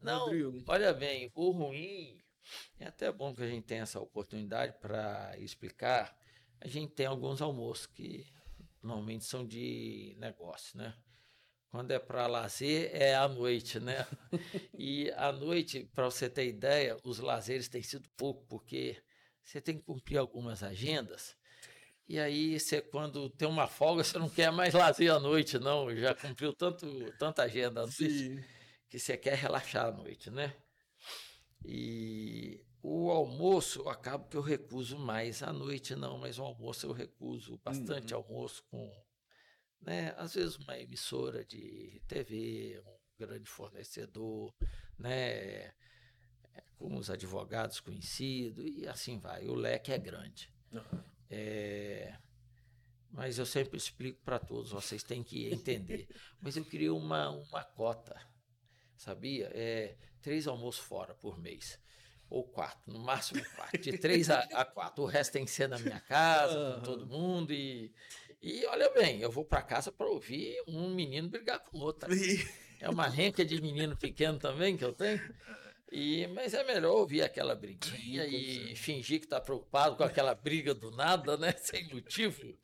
[0.00, 0.62] Não, Rodrigo?
[0.68, 2.22] olha bem, o ruim,
[2.78, 6.16] é até bom que a gente tenha essa oportunidade para explicar.
[6.60, 8.26] A gente tem alguns almoços que
[8.82, 10.94] normalmente são de negócio, né?
[11.70, 14.06] Quando é para lazer, é à noite, né?
[14.78, 18.96] e à noite, para você ter ideia, os lazeres têm sido pouco, porque
[19.48, 21.34] você tem que cumprir algumas agendas.
[22.06, 25.94] E aí, você, quando tem uma folga, você não quer mais lazer à noite, não.
[25.96, 26.86] Já cumpriu tanto,
[27.18, 28.44] tanta agenda à noite Sim.
[28.90, 30.54] que você quer relaxar à noite, né?
[31.64, 35.42] E o almoço, eu acabo que eu recuso mais.
[35.42, 38.20] À noite, não, mas o almoço eu recuso bastante uhum.
[38.20, 38.90] almoço com,
[39.80, 40.14] né?
[40.18, 44.54] Às vezes, uma emissora de TV, um grande fornecedor,
[44.98, 45.72] né?
[46.76, 49.46] Com os advogados conhecidos, e assim vai.
[49.46, 50.52] O leque é grande.
[50.72, 51.02] Uhum.
[51.30, 52.16] É,
[53.10, 56.08] mas eu sempre explico para todos, vocês têm que entender.
[56.40, 58.20] mas eu queria uma, uma cota,
[58.96, 59.50] sabia?
[59.54, 61.78] É, três almoços fora por mês.
[62.30, 63.80] Ou quatro, no máximo quatro.
[63.80, 65.02] De três a, a quatro.
[65.02, 66.74] O resto tem que ser na minha casa, uhum.
[66.74, 67.52] com todo mundo.
[67.52, 67.90] E,
[68.42, 72.10] e olha bem, eu vou para casa para ouvir um menino brigar com outro.
[72.80, 75.18] É uma renca de menino pequeno também que eu tenho.
[75.90, 80.74] E, mas é melhor ouvir aquela briguinha e fingir que está preocupado com aquela briga
[80.74, 81.52] do nada, né?
[81.58, 82.58] Sem motivo.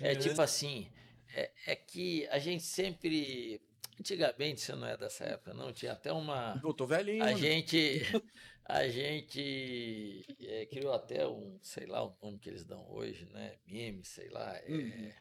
[0.00, 0.90] É, tipo assim,
[1.34, 3.60] é, é, que a gente sempre.
[3.98, 6.58] Antigamente, você não é dessa época, não, tinha até uma.
[6.64, 7.22] Eu tô velhinho.
[7.22, 7.36] A né?
[7.36, 8.02] gente.
[8.72, 13.56] A gente é, criou até um, sei lá, o nome que eles dão hoje, né?
[13.66, 14.56] Meme, sei lá.
[14.58, 15.12] É, uhum.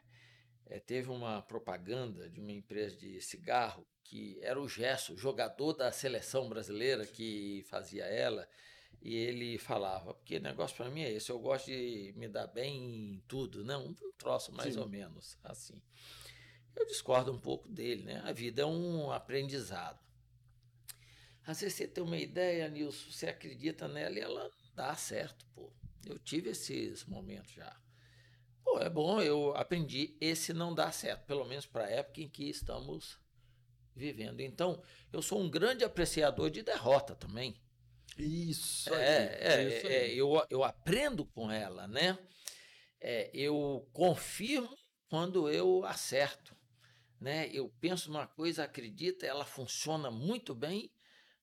[0.68, 5.92] É, teve uma propaganda de uma empresa de cigarro que era o Gesso, jogador da
[5.92, 8.50] seleção brasileira que fazia ela,
[9.00, 13.14] e ele falava, porque negócio para mim é esse, eu gosto de me dar bem
[13.14, 13.96] em tudo, não, né?
[14.02, 14.80] um troço mais Sim.
[14.80, 15.80] ou menos assim.
[16.76, 18.22] Eu discordo um pouco dele, né?
[18.26, 20.00] A vida é um aprendizado.
[21.46, 25.72] Às vezes você tem uma ideia, Nilson, você acredita nela e ela dá certo, pô.
[26.06, 27.80] Eu tive esses momentos já.
[28.64, 32.30] Pô, é bom, eu aprendi, esse não dá certo, pelo menos para a época em
[32.30, 33.19] que estamos
[34.00, 34.40] vivendo.
[34.40, 34.82] Então,
[35.12, 37.62] eu sou um grande apreciador de derrota também.
[38.18, 38.94] Isso.
[38.94, 42.18] É, é, isso é, eu, eu aprendo com ela, né?
[43.00, 44.76] É, eu confirmo
[45.08, 46.56] quando eu acerto,
[47.20, 47.50] né?
[47.52, 50.92] Eu penso numa coisa, acredito, ela funciona muito bem,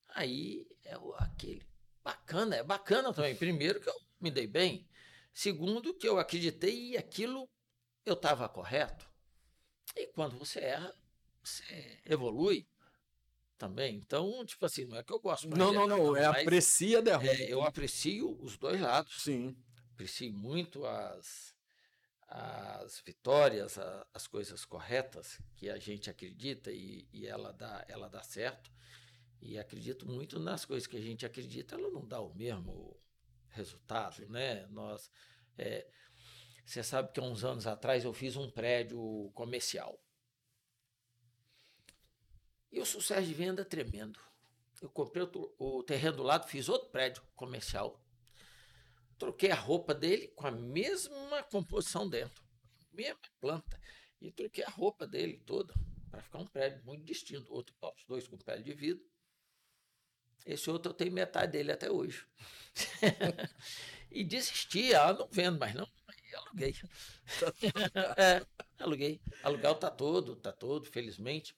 [0.08, 1.62] aí é aquele
[2.02, 3.36] bacana, é bacana também.
[3.36, 4.88] Primeiro que eu me dei bem,
[5.32, 7.48] segundo que eu acreditei e aquilo
[8.04, 9.08] eu estava correto.
[9.94, 10.92] E quando você erra,
[11.46, 12.66] você evolui
[13.56, 13.96] também.
[13.96, 15.48] Então, tipo assim, não é que eu gosto.
[15.48, 17.26] Não, não, não, é aprecia a derrota.
[17.26, 19.22] É, eu aprecio os dois lados.
[19.22, 19.56] Sim.
[19.92, 21.54] Aprecio muito as,
[22.28, 28.08] as vitórias, a, as coisas corretas que a gente acredita e, e ela, dá, ela
[28.08, 28.70] dá certo.
[29.40, 32.98] E acredito muito nas coisas que a gente acredita, ela não dá o mesmo
[33.50, 34.26] resultado, Sim.
[34.26, 34.66] né?
[34.66, 35.10] Nós,
[35.56, 35.86] é,
[36.64, 39.98] você sabe que há uns anos atrás eu fiz um prédio comercial.
[42.70, 44.18] E o sucesso de venda é tremendo.
[44.80, 48.02] Eu comprei o, o terreno do lado, fiz outro prédio comercial.
[49.18, 52.44] Troquei a roupa dele com a mesma composição dentro,
[52.92, 53.80] mesma planta.
[54.20, 55.72] E troquei a roupa dele toda
[56.10, 57.52] para ficar um prédio muito distinto.
[57.52, 59.04] Outro, os dois com pele de vidro.
[60.44, 62.26] Esse outro eu tenho metade dele até hoje.
[64.10, 65.88] e desisti, ah, não vendo mais não.
[66.30, 66.74] E aluguei.
[68.16, 68.46] é,
[68.78, 69.20] aluguei.
[69.42, 71.56] Aluguel tá todo, tá todo, felizmente.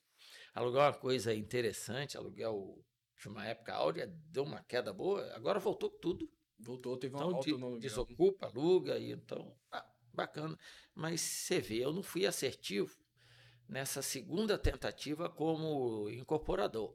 [0.58, 2.84] Aluguel é uma coisa interessante, aluguel
[3.16, 6.28] de uma época áurea deu uma queda boa, agora voltou tudo.
[6.58, 10.58] Voltou, teve uma então, de, Desocupa, aluga, e então, ah, bacana.
[10.92, 12.98] Mas você vê, eu não fui assertivo
[13.68, 16.92] nessa segunda tentativa como incorporador.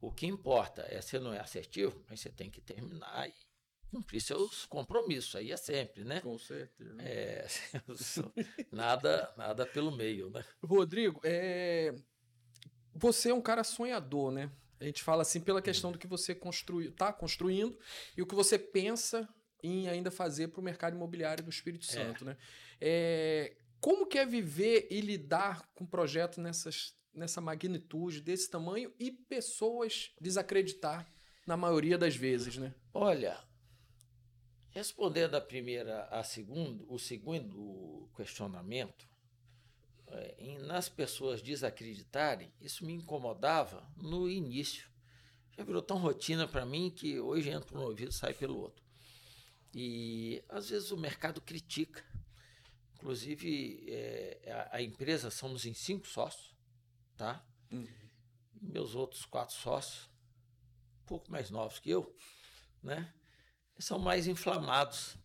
[0.00, 3.34] O que importa é você não é assertivo, mas você tem que terminar e
[3.88, 6.20] cumprir seus compromissos, aí é sempre, né?
[6.20, 7.00] Com certeza.
[7.00, 7.46] É,
[8.72, 10.44] nada, nada pelo meio, né?
[10.60, 11.94] Rodrigo, é...
[12.98, 14.50] você é um cara sonhador, né?
[14.80, 17.78] A gente fala assim pela questão do que você construiu, está construindo
[18.16, 19.28] e o que você pensa
[19.62, 22.26] em ainda fazer para o mercado imobiliário do Espírito Santo, é.
[22.28, 22.36] né?
[22.80, 23.56] É...
[23.80, 29.10] Como que é viver e lidar com um projeto nessas, nessa magnitude, desse tamanho e
[29.10, 31.06] pessoas desacreditar
[31.46, 32.74] na maioria das vezes, né?
[32.92, 33.38] Olha,
[34.70, 39.15] respondendo a primeira, a segundo, o segundo questionamento, é,
[40.66, 44.88] nas pessoas desacreditarem, isso me incomodava no início.
[45.56, 48.84] Já virou tão rotina para mim que hoje entra um ouvido e sai pelo outro.
[49.74, 52.04] E às vezes o mercado critica.
[52.94, 56.54] Inclusive, é, a, a, empresa somos em cinco sócios,
[57.16, 57.44] tá?
[57.70, 57.86] Hum.
[58.60, 60.08] Meus outros quatro sócios
[61.06, 62.14] pouco mais novos que eu,
[62.82, 63.12] né?
[63.78, 65.16] São mais inflamados.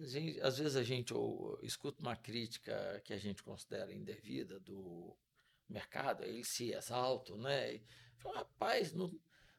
[0.00, 4.58] Então, gente, às vezes a gente ou, escuta uma crítica que a gente considera indevida
[4.58, 5.14] do
[5.68, 7.74] mercado, eles se exaltam, né?
[7.74, 7.82] E
[8.16, 9.10] fala, rapaz, não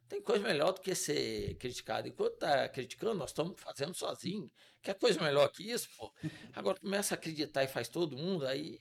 [0.09, 2.07] tem coisa melhor do que ser criticado.
[2.07, 4.51] Enquanto tá criticando, nós estamos fazendo sozinho.
[4.81, 6.11] Quer coisa melhor que isso, pô?
[6.53, 8.79] Agora começa a acreditar e faz todo mundo, aí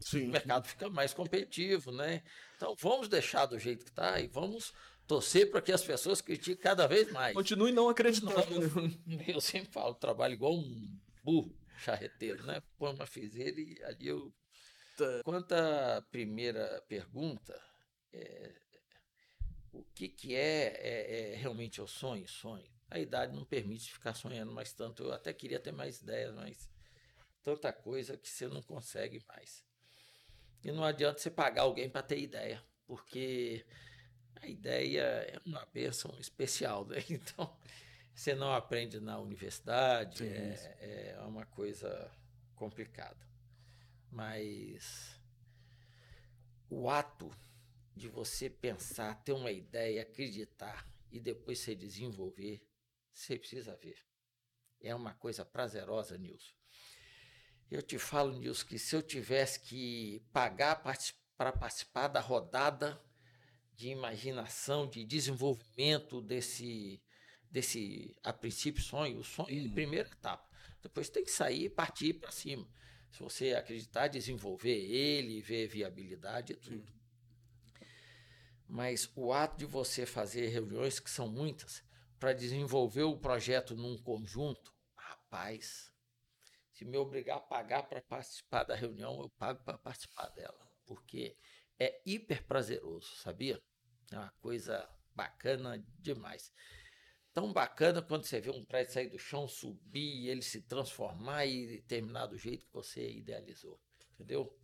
[0.00, 0.28] Sim.
[0.28, 2.22] o mercado fica mais competitivo, né?
[2.56, 4.72] Então vamos deixar do jeito que está e vamos
[5.06, 7.34] torcer para que as pessoas critiquem cada vez mais.
[7.34, 8.34] Continue não acreditando.
[9.26, 12.62] eu sempre falo, trabalho igual um burro charreteiro, né?
[12.78, 14.32] Põe uma fizeira e ali eu.
[14.96, 15.22] Tá.
[15.24, 17.60] Quanto à primeira pergunta,
[18.12, 18.54] é,
[19.72, 22.28] o que, que é, é, é, realmente o sonho?
[22.28, 22.72] Sonho.
[22.90, 25.02] A idade não permite ficar sonhando mais tanto.
[25.02, 26.70] Eu até queria ter mais ideias, mas
[27.42, 29.64] tanta coisa que você não consegue mais.
[30.62, 33.66] E não adianta você pagar alguém para ter ideia, porque
[34.44, 37.02] a ideia é uma bênção especial, né?
[37.08, 37.56] Então,
[38.14, 42.10] você não aprende na universidade, é, é uma coisa
[42.54, 43.26] complicada.
[44.10, 45.18] Mas
[46.70, 47.30] o ato
[47.96, 52.62] de você pensar, ter uma ideia, acreditar e depois se desenvolver,
[53.12, 53.98] você precisa ver.
[54.80, 56.54] É uma coisa prazerosa, Nilson.
[57.70, 60.82] Eu te falo, Nilson, que se eu tivesse que pagar
[61.36, 63.00] para participar da rodada
[63.76, 67.02] de imaginação, de desenvolvimento desse,
[67.50, 69.18] desse a princípio, sonho.
[69.18, 70.48] O sonho é a primeira etapa.
[70.82, 72.68] Depois tem que sair e partir para cima.
[73.10, 76.92] Se você acreditar, desenvolver ele, ver viabilidade e tudo.
[78.68, 81.82] Mas o ato de você fazer reuniões, que são muitas,
[82.18, 85.92] para desenvolver o projeto num conjunto, rapaz,
[86.72, 90.58] se me obrigar a pagar para participar da reunião, eu pago para participar dela.
[90.84, 91.36] Porque
[91.78, 93.62] é hiper prazeroso, sabia?
[94.10, 96.52] É uma coisa bacana demais.
[97.32, 101.82] Tão bacana quando você vê um prédio sair do chão, subir, ele se transformar e
[101.82, 103.80] terminar do jeito que você idealizou.
[104.12, 104.56] Entendeu?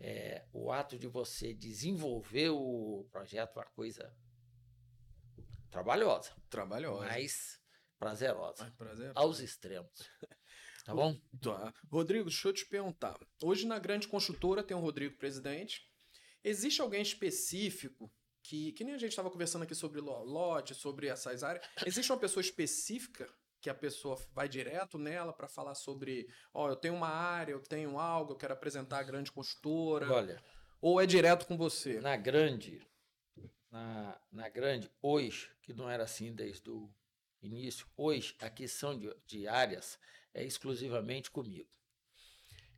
[0.00, 4.16] É, o ato de você desenvolver o projeto é uma coisa
[5.70, 6.32] trabalhosa.
[6.48, 7.06] Trabalhosa.
[7.06, 7.60] Mas
[7.98, 8.62] prazerosa.
[8.62, 9.12] Mais prazerosa.
[9.18, 9.90] Aos extremos.
[10.84, 11.20] Tá bom?
[11.42, 11.74] Tá.
[11.90, 13.18] Rodrigo, deixa eu te perguntar.
[13.42, 15.87] Hoje na grande construtora tem o Rodrigo presidente,
[16.44, 18.10] Existe alguém específico
[18.42, 21.66] que, que nem a gente estava conversando aqui sobre lote, sobre essas áreas.
[21.84, 23.28] Existe uma pessoa específica
[23.60, 27.52] que a pessoa vai direto nela para falar sobre, ó, oh, eu tenho uma área,
[27.52, 30.10] eu tenho algo, eu quero apresentar a grande construtora.
[30.10, 30.42] Olha.
[30.80, 32.00] Ou é direto com você?
[32.00, 32.80] Na grande,
[33.70, 36.88] na, na grande, hoje, que não era assim desde o
[37.42, 39.98] início, hoje a questão de, de áreas
[40.32, 41.68] é exclusivamente comigo.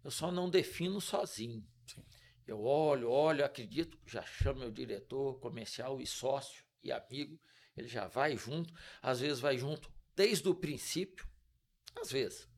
[0.03, 1.67] Eu só não defino sozinho.
[1.87, 2.03] Sim.
[2.47, 7.39] Eu olho, olho, acredito, já chamo meu diretor comercial e sócio e amigo,
[7.77, 11.27] ele já vai junto, às vezes vai junto desde o princípio,
[12.01, 12.49] às vezes.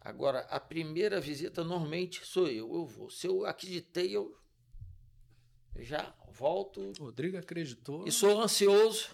[0.00, 3.10] Agora, a primeira visita normalmente sou eu, eu vou.
[3.10, 4.34] Se eu acreditei, eu
[5.76, 6.92] já volto.
[6.98, 8.06] Rodrigo acreditou.
[8.06, 9.10] E sou ansioso.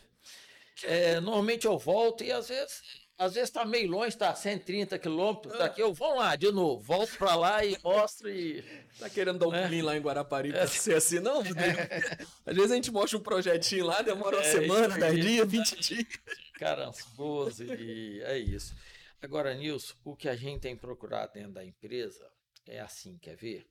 [0.85, 5.55] É, normalmente eu volto e às vezes às vezes está meio longe, está 130 quilômetros
[5.55, 5.59] é.
[5.59, 5.81] daqui.
[5.81, 8.63] Eu vou lá de novo, volto para lá e mostro e.
[8.99, 9.63] Tá querendo dar um é.
[9.65, 10.67] pulinho lá em Guarapari para é.
[10.67, 11.41] ser assim, não?
[12.47, 15.81] Às vezes a gente mostra um projetinho lá, demora uma é, semana, 10 dias, 20
[15.81, 16.07] dias.
[16.59, 18.75] Cara, ansioso e é isso.
[19.21, 22.27] Agora, Nilson, o que a gente tem procurado dentro da empresa
[22.67, 23.67] é assim, quer ver?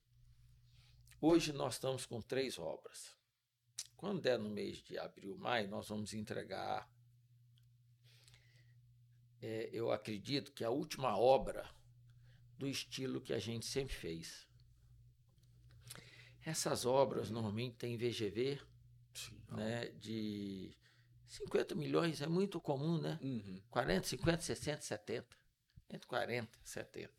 [1.19, 3.15] Hoje nós estamos com três obras.
[3.95, 6.87] Quando der no mês de abril, maio, nós vamos entregar
[9.45, 11.69] é, eu acredito que a última obra
[12.57, 14.47] do estilo que a gente sempre fez.
[16.43, 18.59] Essas obras normalmente têm VGV
[19.13, 20.75] Sim, né, de
[21.27, 23.19] 50 milhões é muito comum, né?
[23.21, 23.61] Uhum.
[23.69, 25.37] 40, 50, 60, 70.
[25.91, 27.13] Entre 40 e 70.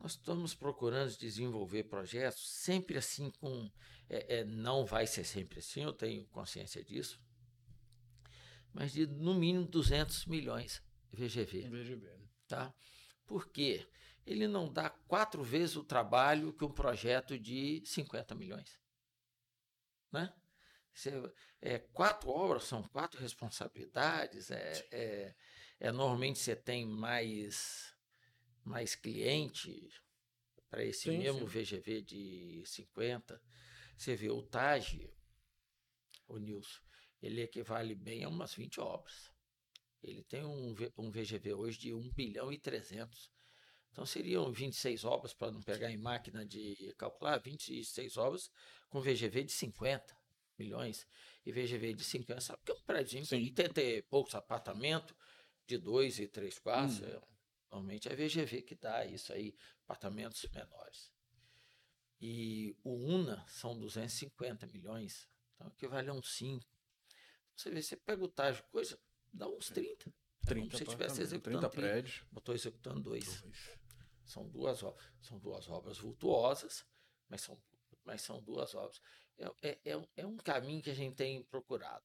[0.00, 3.70] Nós estamos procurando desenvolver projetos sempre assim com.
[4.08, 7.20] É, é, não vai ser sempre assim, eu tenho consciência disso.
[8.76, 11.70] Mas de no mínimo 200 milhões VGV.
[11.70, 12.20] VGV.
[12.46, 12.74] Tá?
[13.24, 13.88] Por quê?
[14.26, 18.78] Ele não dá quatro vezes o trabalho que um projeto de 50 milhões.
[20.12, 20.30] Né?
[20.92, 21.10] Você,
[21.62, 24.50] é, quatro obras são quatro responsabilidades.
[24.50, 25.34] É, é,
[25.80, 27.96] é normalmente você tem mais
[28.62, 29.88] mais cliente
[30.68, 31.62] para esse sim, mesmo sim.
[31.62, 33.40] VGV de 50.
[33.96, 35.10] Você vê o TAG,
[36.28, 36.85] o Nilson,
[37.22, 39.32] ele equivale bem a umas 20 obras.
[40.02, 43.30] Ele tem um, um VGV hoje de 1 bilhão e 300.
[43.90, 48.50] Então seriam 26 obras, para não pegar em máquina de calcular, 26 obras
[48.88, 50.16] com VGV de 50
[50.58, 51.06] milhões.
[51.44, 55.16] E VGV de 50, sabe que é um prédio com 80 e poucos apartamentos
[55.66, 57.00] de 2 e 3 quartos.
[57.00, 57.06] Hum.
[57.06, 57.36] É,
[57.70, 59.54] Normalmente é VGV que dá isso aí,
[59.84, 61.12] apartamentos menores.
[62.20, 66.64] E o UNA são 250 milhões, então equivale a uns 5.
[67.56, 68.98] Você vê, você pega o TAG, coisa,
[69.32, 70.12] dá uns 30.
[70.46, 72.24] 30 como se estivesse executando 30 prédios.
[72.36, 73.40] Estou executando dois.
[73.40, 73.78] dois.
[74.24, 74.80] São duas
[75.20, 76.84] são duas obras vultuosas,
[77.28, 77.60] mas são,
[78.04, 79.00] mas são duas obras.
[79.38, 82.04] É, é, é, é um caminho que a gente tem procurado.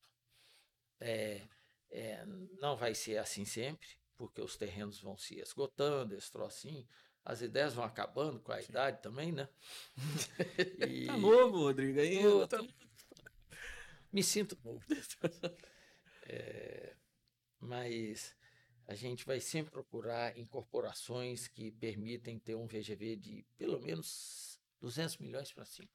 [1.00, 1.48] É,
[1.90, 2.26] é,
[2.60, 6.88] não vai ser assim sempre, porque os terrenos vão se esgotando, esse trocinho.
[7.24, 8.70] As ideias vão acabando com a Sim.
[8.70, 9.48] idade também, né?
[10.90, 11.06] e...
[11.06, 12.00] Tá novo, Rodrigo.
[12.00, 12.68] Aí eu tô...
[14.12, 14.84] Me sinto novo.
[16.28, 16.96] é...
[17.60, 18.36] Mas
[18.88, 25.18] a gente vai sempre procurar incorporações que permitem ter um VGV de pelo menos 200
[25.18, 25.90] milhões para cima.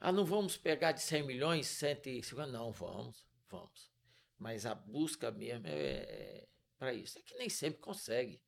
[0.00, 2.50] Ah, não vamos pegar de 100 milhões, 150?
[2.50, 3.92] Não, vamos, vamos.
[4.38, 7.18] Mas a busca mesmo é, é para isso.
[7.18, 8.40] É que nem sempre consegue.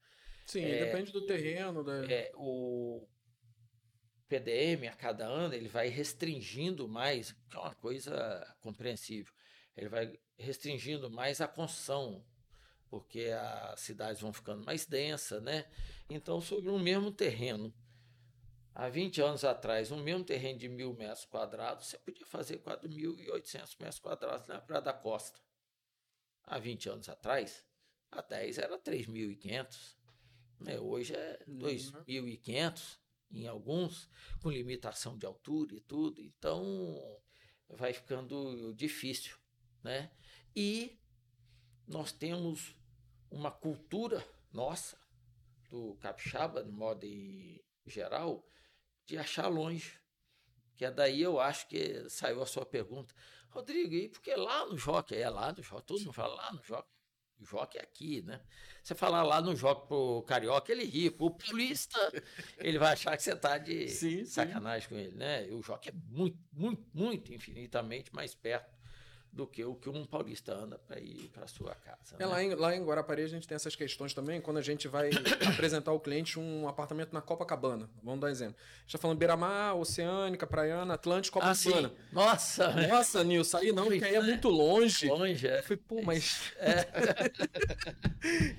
[0.46, 1.84] Sim, é, depende do terreno.
[1.84, 2.05] Da...
[2.11, 3.07] É, o
[4.31, 9.35] PDM, a cada ano, ele vai restringindo mais, que é uma coisa compreensível.
[9.76, 12.24] Ele vai restringindo mais a construção,
[12.89, 15.68] porque as cidades vão ficando mais densas, né?
[16.09, 17.74] Então, sobre um mesmo terreno,
[18.72, 23.76] há 20 anos atrás, um mesmo terreno de mil metros quadrados, você podia fazer 4.800
[23.81, 25.41] metros quadrados na Praia da Costa.
[26.45, 27.64] Há 20 anos atrás,
[28.12, 29.97] a 10 era 3.500.
[30.61, 30.78] Né?
[30.78, 32.99] Hoje é 2.500
[33.31, 34.09] em alguns,
[34.43, 36.20] com limitação de altura e tudo.
[36.20, 37.20] Então,
[37.68, 39.37] vai ficando difícil.
[39.83, 40.11] Né?
[40.55, 40.99] E
[41.87, 42.76] nós temos
[43.31, 44.99] uma cultura nossa,
[45.68, 47.07] do capixaba, de modo
[47.87, 48.45] geral,
[49.07, 49.99] de achar longe.
[50.74, 53.14] Que é daí eu acho que saiu a sua pergunta.
[53.51, 55.16] Rodrigo, e porque lá no Jockey?
[55.16, 56.91] É lá no Jockey, todo mundo fala lá no Jockey.
[57.45, 58.41] Joque é aqui, né?
[58.82, 61.11] Você falar lá no Joque pro Carioca, ele ri.
[61.11, 61.99] Pro Paulista,
[62.59, 64.95] ele vai achar que você tá de sim, sacanagem sim.
[64.95, 65.49] com ele, né?
[65.49, 68.80] E o Joque é muito, muito, muito infinitamente mais perto
[69.33, 72.16] do que o que um paulista anda para ir para sua casa.
[72.16, 72.26] É, né?
[72.26, 75.11] lá, em, lá em Guarapari a gente tem essas questões também, quando a gente vai
[75.47, 77.89] apresentar ao cliente um apartamento na Copacabana.
[78.03, 78.57] Vamos dar um exemplo.
[78.57, 81.93] A gente está falando Beira-Mar, Oceânica, Praiana, Atlântico, ah, Copacabana.
[81.95, 82.89] Ah, Nossa!
[82.89, 85.07] Nossa, Nilson, aí não, porque aí é muito longe.
[85.07, 85.59] Longe, é.
[85.59, 86.41] Eu falei, pô, mas...
[86.61, 86.87] É.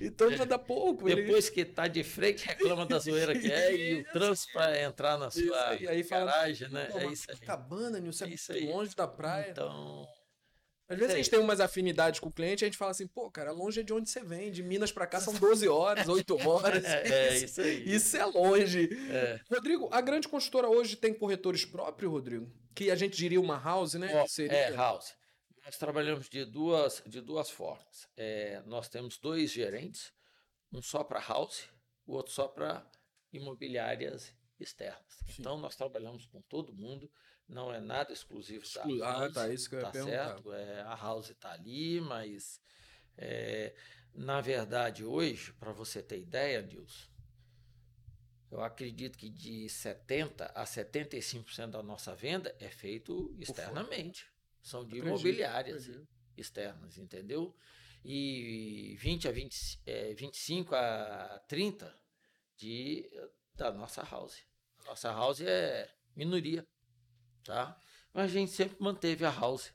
[0.00, 1.04] então já dá pouco.
[1.04, 1.54] Depois ele...
[1.54, 5.30] que tá de frente, reclama da zoeira que é e o trânsito para entrar na
[5.30, 6.90] sua isso, aí garagem, fala, né?
[6.94, 7.36] É isso aí.
[7.36, 8.66] Copacabana, Nilson, é, é isso aí.
[8.66, 9.50] longe da praia.
[9.50, 10.06] Então...
[10.92, 13.30] Às vezes a gente tem umas afinidades com o cliente, a gente fala assim, pô,
[13.30, 14.50] cara, longe é de onde você vem.
[14.50, 16.84] De Minas para cá são 12 horas, 8 horas.
[16.84, 17.94] é, é, isso aí.
[17.94, 18.88] Isso é longe.
[19.10, 19.40] É.
[19.50, 22.52] Rodrigo, a grande construtora hoje tem corretores próprios, Rodrigo?
[22.74, 24.22] Que a gente diria uma house, né?
[24.22, 24.56] Oh, Seria...
[24.56, 25.14] É, house.
[25.64, 28.08] Nós trabalhamos de duas, de duas formas.
[28.16, 30.12] É, nós temos dois gerentes,
[30.72, 31.68] um só para house,
[32.04, 32.84] o outro só para
[33.32, 35.22] imobiliárias externas.
[35.26, 35.36] Sim.
[35.40, 37.10] Então, nós trabalhamos com todo mundo
[37.52, 39.22] não é nada exclusivo Exclu da House.
[39.22, 40.28] Ah, tá, isso que eu ia tá perguntar.
[40.28, 40.52] certo?
[40.52, 42.60] É, a House está ali, mas
[43.16, 43.74] é,
[44.14, 47.10] na verdade hoje, para você ter ideia, Nilson,
[48.50, 54.26] eu acredito que de 70% a 75% da nossa venda é feito externamente.
[54.62, 56.08] São de acredito, imobiliárias acredito.
[56.36, 57.54] externas, entendeu?
[58.04, 61.94] E 20 a 20, é, 25 a 30
[62.56, 63.10] de,
[63.54, 64.42] da nossa house.
[64.86, 66.66] Nossa house é minoria
[67.44, 67.76] tá?
[68.12, 69.72] Mas a gente sempre manteve a house.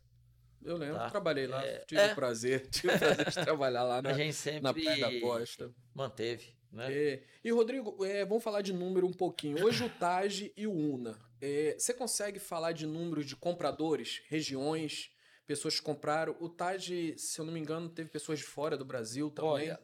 [0.63, 1.09] Eu lembro, tá?
[1.09, 2.11] trabalhei lá, é, tive é.
[2.11, 5.19] o prazer, tive o prazer de trabalhar lá na, a gente sempre na Praia da
[5.21, 5.73] Costa.
[5.93, 6.93] Manteve, né?
[6.93, 7.23] É.
[7.43, 9.63] E, Rodrigo, é, vamos falar de número um pouquinho.
[9.63, 15.11] Hoje o TAG e o UNA, é, você consegue falar de números de compradores, regiões,
[15.45, 16.35] pessoas que compraram.
[16.39, 19.51] O Taj, se eu não me engano, teve pessoas de fora do Brasil também.
[19.51, 19.79] Olha,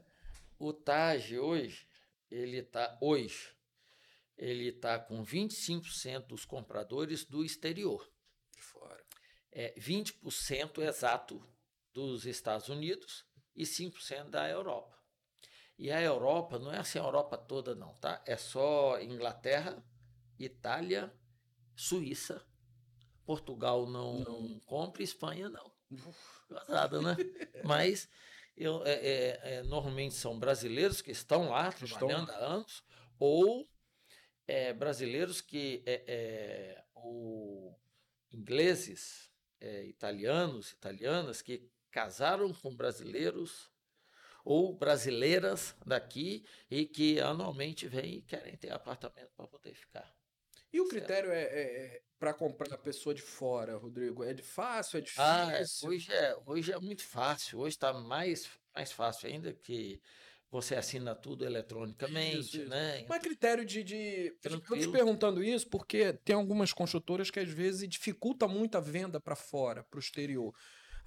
[0.60, 1.88] o Taj hoje,
[2.30, 3.53] ele está hoje,
[4.38, 8.10] ele está com 25% dos compradores do exterior.
[8.52, 9.04] De fora.
[9.52, 11.46] É 20% exato
[11.94, 13.26] dos Estados Unidos
[13.56, 14.98] e 5% da Europa.
[15.78, 18.22] E a Europa não é assim a Europa toda não, tá?
[18.26, 19.84] É só Inglaterra,
[20.38, 21.14] Itália,
[21.76, 22.46] Suíça,
[23.26, 24.60] Portugal não, não.
[24.62, 25.72] compra, Espanha não.
[26.50, 27.16] Gozada, né?
[27.64, 28.10] Mas
[28.56, 32.36] eu, é, é, é, normalmente são brasileiros que estão lá trabalhando estão...
[32.36, 32.84] há anos,
[33.20, 33.68] ou
[34.48, 37.74] é, brasileiros que é, é, o,
[38.32, 39.32] ingleses,
[39.86, 43.72] italianos, italianas que casaram com brasileiros
[44.44, 50.14] ou brasileiras daqui e que anualmente vêm e querem ter apartamento para poder ficar.
[50.72, 54.24] E o critério é, é, é para comprar a pessoa de fora, Rodrigo?
[54.24, 55.24] É de fácil, é difícil?
[55.24, 57.60] Ah, é, hoje, é, hoje é muito fácil.
[57.60, 60.02] Hoje está mais, mais fácil ainda que
[60.54, 62.70] você assina tudo eletronicamente, isso, isso.
[62.70, 63.04] né?
[63.10, 64.36] Mas critério de, de...
[64.44, 69.20] eu te perguntando isso porque tem algumas construtoras que às vezes dificulta muito a venda
[69.20, 70.54] para fora, para o exterior.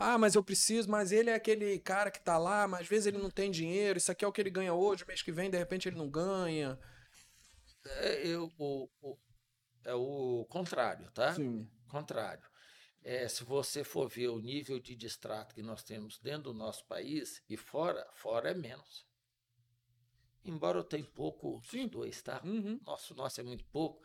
[0.01, 3.07] Ah, mas eu preciso, mas ele é aquele cara que está lá, mas às vezes
[3.07, 5.49] ele não tem dinheiro, isso aqui é o que ele ganha hoje, mês que vem,
[5.49, 6.77] de repente ele não ganha.
[7.85, 9.17] É, eu, o, o,
[9.85, 11.35] é o contrário, tá?
[11.35, 11.71] Sim.
[11.89, 12.43] Contrário.
[13.05, 16.85] É, se você for ver o nível de distrato que nós temos dentro do nosso
[16.87, 19.07] país e fora, fora é menos.
[20.47, 21.89] Embora eu tenha pouco Sim.
[21.89, 22.41] dois, tá?
[22.45, 22.81] Uhum.
[22.85, 24.03] Nosso, nosso é muito pouco,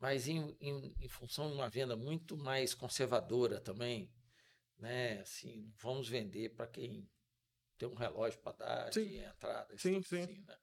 [0.00, 4.12] mas em, em, em função de uma venda muito mais conservadora também,
[4.78, 5.20] né?
[5.20, 7.08] Assim, vamos vender para quem
[7.78, 9.06] tem um relógio para dar sim.
[9.08, 10.22] de entrada, sim, sim.
[10.22, 10.56] Assim, né?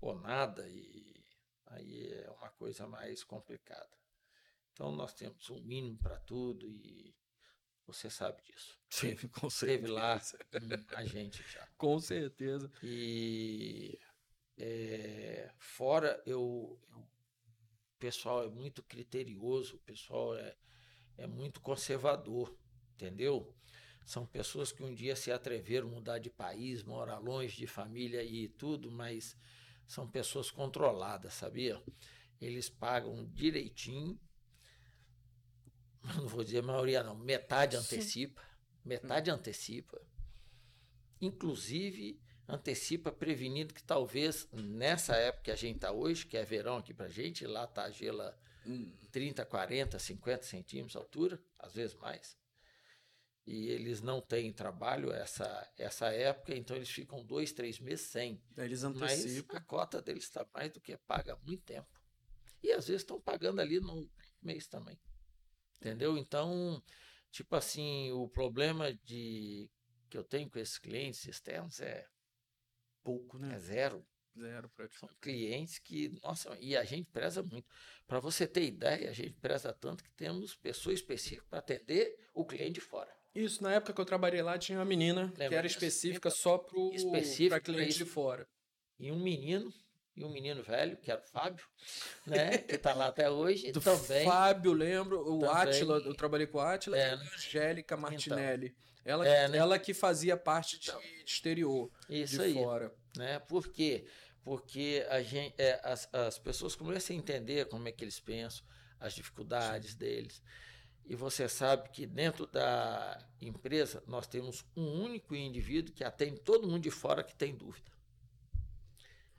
[0.00, 1.24] ou nada, e
[1.66, 3.90] aí é uma coisa mais complicada.
[4.72, 7.14] Então nós temos um mínimo para tudo e
[7.86, 8.78] você sabe disso.
[8.88, 9.82] Sim, com certeza.
[9.82, 10.20] Teve lá
[10.96, 11.66] a gente já.
[11.76, 12.70] Com certeza.
[12.82, 13.98] E
[14.60, 20.54] é, fora eu, eu, o pessoal é muito criterioso, o pessoal é,
[21.16, 22.54] é muito conservador,
[22.94, 23.54] entendeu?
[24.04, 28.22] São pessoas que um dia se atreveram a mudar de país, morar longe de família
[28.22, 29.36] e tudo, mas
[29.86, 31.82] são pessoas controladas, sabia?
[32.40, 34.18] Eles pagam direitinho,
[36.16, 38.42] não vou dizer a maioria não, metade antecipa,
[38.84, 40.00] metade antecipa.
[41.20, 42.20] Inclusive
[42.54, 46.92] antecipa prevenindo que talvez nessa época que a gente está hoje, que é verão aqui
[46.92, 48.38] para gente, lá está a gela
[49.10, 52.38] 30, 40, 50 centímetros de altura, às vezes mais
[53.50, 58.40] e eles não têm trabalho essa, essa época, então eles ficam dois, três meses sem.
[58.56, 59.54] Eles antecipam.
[59.54, 61.88] Mas a cota deles está mais do que paga há muito tempo.
[62.62, 64.08] E às vezes estão pagando ali no
[64.40, 64.96] mês também.
[65.78, 66.16] Entendeu?
[66.16, 66.80] Então,
[67.32, 69.68] tipo assim, o problema de
[70.08, 72.06] que eu tenho com esses clientes externos é
[73.02, 73.54] pouco, né?
[73.54, 74.06] É zero.
[74.38, 75.12] Zero praticamente.
[75.12, 77.68] São clientes que, nossa, e a gente preza muito.
[78.06, 82.44] Para você ter ideia, a gente preza tanto que temos pessoas específicas para atender o
[82.44, 83.10] cliente de fora.
[83.34, 86.38] Isso, na época que eu trabalhei lá, tinha uma menina Lembra que era específica então,
[86.38, 88.48] só para cliente de fora.
[88.98, 89.72] E um menino,
[90.16, 91.64] e um menino velho, que era o Fábio,
[92.26, 92.58] né?
[92.58, 93.70] que está lá até hoje.
[93.72, 94.24] Do também.
[94.24, 95.22] Fábio, lembro.
[95.26, 98.10] O Átila, eu trabalhei com o Átila é, e a Angélica então.
[98.10, 98.66] Martinelli.
[98.66, 99.58] Então, ela, é, né?
[99.58, 102.94] ela que fazia parte de, então, exterior, isso de aí, fora.
[103.16, 103.38] Né?
[103.40, 104.06] Por quê?
[104.42, 108.64] Porque a gente, é, as, as pessoas começam a entender como é que eles pensam,
[108.98, 109.98] as dificuldades Sim.
[109.98, 110.42] deles.
[111.04, 116.68] E você sabe que dentro da empresa nós temos um único indivíduo que atende todo
[116.68, 117.90] mundo de fora que tem dúvida.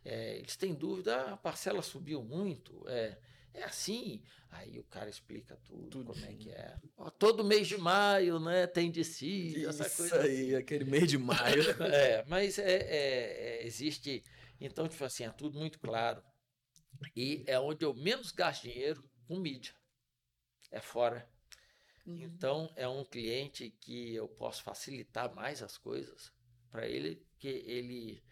[0.03, 3.17] É, eles têm dúvida, ah, a parcela subiu muito, é,
[3.53, 4.21] é assim.
[4.49, 6.77] Aí o cara explica tudo, tudo como é que é.
[6.97, 10.21] Ó, todo mês de maio, né, tem de si, essa coisa.
[10.21, 11.63] aí, aquele mês de maio.
[11.93, 14.23] é, mas é, é, é, existe,
[14.59, 16.21] então, tipo assim, é tudo muito claro.
[17.15, 19.73] E é onde eu menos gasto dinheiro com mídia.
[20.69, 21.27] É fora
[22.05, 22.23] Uhum.
[22.23, 26.31] Então, é um cliente que eu posso facilitar mais as coisas
[26.69, 28.23] para ele, que ele,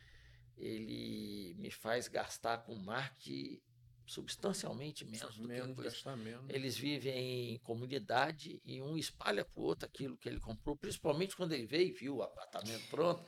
[0.57, 3.61] ele me faz gastar com marketing
[4.09, 6.45] substancialmente menos do menos, que gastar menos.
[6.49, 11.35] Eles vivem em comunidade e um espalha para o outro aquilo que ele comprou, principalmente
[11.35, 13.23] quando ele veio e viu o apartamento pronto.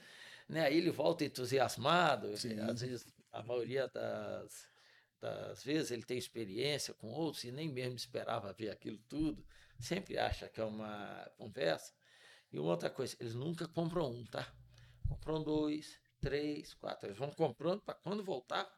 [0.49, 0.65] Né?
[0.65, 2.59] Aí ele volta entusiasmado, Sim.
[2.59, 4.67] às vezes a maioria das,
[5.19, 9.45] das vezes ele tem experiência com outros e nem mesmo esperava ver aquilo tudo
[9.81, 11.93] sempre acha que é uma conversa.
[12.51, 14.47] E uma outra coisa, eles nunca compram um, tá?
[15.07, 17.07] Compram dois, três, quatro.
[17.07, 18.69] Eles vão comprando para quando voltar,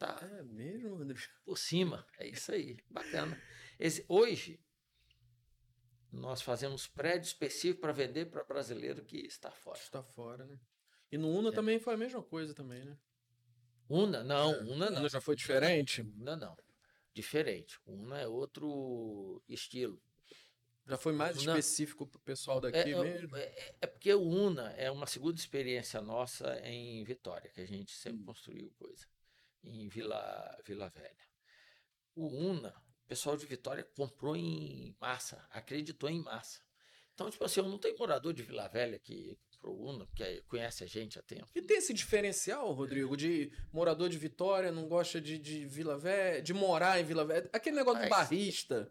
[0.00, 0.18] tá?
[0.22, 1.16] É mesmo, André?
[1.44, 2.06] Por cima.
[2.18, 2.78] É isso aí.
[2.88, 3.40] Bacana.
[3.78, 4.58] Esse, hoje,
[6.10, 9.78] nós fazemos prédio específico para vender para brasileiro que está fora.
[9.78, 10.58] Está fora, né?
[11.12, 11.52] E no Una é.
[11.52, 12.96] também foi a mesma coisa também, né?
[13.88, 14.58] Una, não, é.
[14.62, 15.00] Una não.
[15.00, 16.00] Una já foi diferente?
[16.00, 16.56] Una não.
[17.12, 17.78] Diferente.
[17.84, 20.00] Una é outro estilo.
[20.86, 23.36] Já foi mais Una, específico para o pessoal daqui é, é mesmo?
[23.36, 27.92] É, é, porque o Una é uma segunda experiência nossa em Vitória, que a gente
[27.92, 28.26] sempre hum.
[28.26, 29.06] construiu coisa,
[29.64, 31.28] em Vila, Vila Velha.
[32.14, 32.70] O Una,
[33.04, 36.60] o pessoal de Vitória comprou em massa, acreditou em massa.
[37.14, 40.82] Então, tipo assim, eu não tenho morador de Vila Velha que pro Una, que conhece
[40.82, 41.46] a gente há tempo.
[41.54, 46.40] E tem esse diferencial, Rodrigo, de morador de Vitória, não gosta de, de Vila Velha,
[46.40, 48.90] de morar em Vila Velha, aquele negócio Mas, do barrista.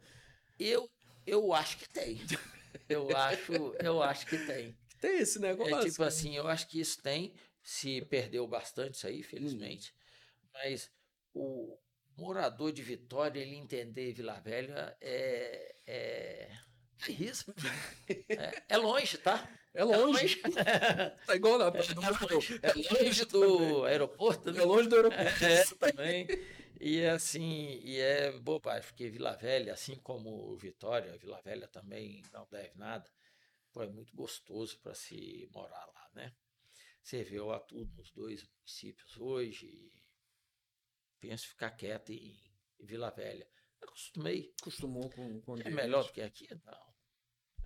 [0.60, 0.90] Eu,
[1.26, 2.18] eu acho que tem.
[2.88, 4.78] Eu acho, eu acho que tem.
[5.02, 5.76] Tem esse negócio.
[5.76, 9.92] É tipo assim, eu acho que isso tem, se perdeu bastante isso aí, felizmente.
[9.92, 9.99] Hum.
[10.54, 10.92] Mas
[11.34, 11.78] o
[12.18, 16.52] morador de Vitória, ele entender Vila Velha é, é,
[17.08, 17.54] é isso.
[18.28, 19.48] É, é longe, tá?
[19.74, 20.42] É longe.
[21.28, 24.62] tá igual na é, longe, é longe do aeroporto, né?
[24.62, 25.46] É longe do aeroporto.
[25.46, 26.28] É, também.
[26.80, 32.48] E assim, e é bobagem, porque Vila Velha, assim como Vitória, Vila Velha também não
[32.50, 33.10] deve nada,
[33.74, 36.34] pô, é muito gostoso para se morar lá, né?
[37.04, 39.92] Você vê, eu atuo nos dois municípios hoje,
[41.20, 42.38] penso ficar quieto em
[42.80, 43.48] Vila Velha.
[43.82, 44.54] Acostumei.
[44.62, 46.48] Acostumou com, com É melhor do que aqui?
[46.66, 46.90] Não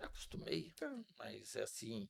[0.05, 0.73] acostumei,
[1.17, 2.09] mas é assim,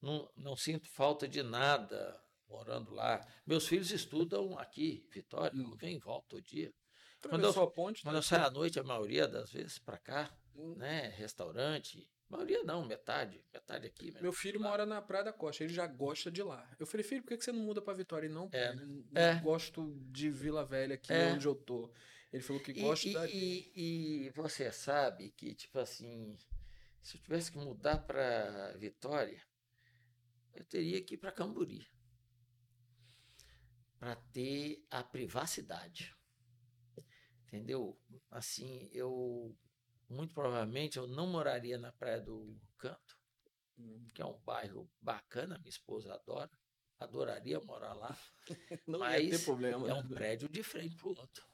[0.00, 3.20] não, não sinto falta de nada morando lá.
[3.46, 5.76] Meus filhos estudam aqui, Vitória, hum.
[5.76, 6.72] vem e volta todo dia.
[7.20, 8.18] Quando eu, ponte, quando né?
[8.20, 10.76] eu saio à noite, a maioria das vezes para cá, hum.
[10.76, 14.06] né, restaurante, maioria não, metade, metade aqui.
[14.06, 14.68] Metade Meu filho lá.
[14.68, 16.68] mora na Praia da Costa, ele já gosta de lá.
[16.78, 18.28] Eu falei, filho, por que você não muda para Vitória?
[18.28, 18.74] Não, é.
[18.74, 19.40] não é.
[19.40, 21.32] gosto de Vila Velha aqui é.
[21.32, 21.90] onde eu tô.
[22.32, 23.08] Ele falou que gosta.
[23.08, 23.28] E, da...
[23.28, 26.36] e, e você sabe que, tipo assim,
[27.00, 29.42] se eu tivesse que mudar para Vitória,
[30.54, 31.86] eu teria que ir para Camburi
[33.98, 36.14] para ter a privacidade.
[37.46, 37.98] Entendeu?
[38.30, 39.56] Assim, eu
[40.08, 43.18] muito provavelmente eu não moraria na Praia do Canto,
[43.78, 44.06] hum.
[44.14, 46.50] que é um bairro bacana, minha esposa adora,
[46.98, 48.16] adoraria morar lá.
[48.86, 49.88] não mas ia ter problema.
[49.88, 51.46] É um prédio de frente para o outro.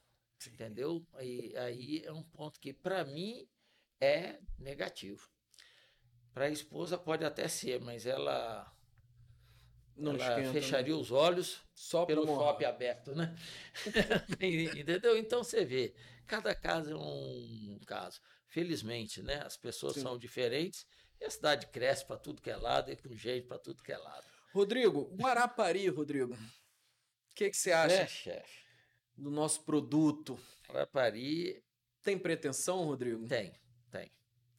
[0.47, 1.07] Entendeu?
[1.15, 3.49] Aí, aí é um ponto que, para mim,
[4.01, 5.29] é negativo.
[6.33, 8.71] Para a esposa pode até ser, mas ela
[9.97, 11.01] não ela esquenta, fecharia né?
[11.01, 13.35] os olhos só pelo shopping aberto, né?
[14.41, 15.17] Entendeu?
[15.17, 15.95] Então você vê,
[16.27, 18.21] cada caso é um caso.
[18.55, 19.43] Felizmente, né?
[19.45, 20.03] As pessoas Sim.
[20.03, 20.87] são diferentes
[21.21, 23.91] e a cidade cresce para tudo que é lado e com jeito para tudo que
[23.91, 24.25] é lado.
[24.53, 26.35] Rodrigo, Guarapari, Rodrigo.
[26.35, 28.61] O que, que você acha é, chefe.
[29.17, 30.39] do nosso produto?
[30.69, 31.65] Guarapari.
[32.01, 33.27] Tem pretensão, Rodrigo?
[33.27, 33.51] Tem,
[33.91, 34.13] tem.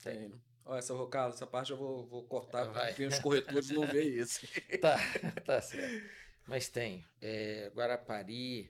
[0.04, 0.30] Tem.
[0.30, 0.42] tem.
[0.66, 4.42] Olha, essa, Carlos, essa parte eu vou, vou cortar porque os corretores não veem isso.
[4.82, 4.98] tá,
[5.46, 6.06] tá certo.
[6.46, 7.06] Mas tem.
[7.22, 8.70] É, Guarapari,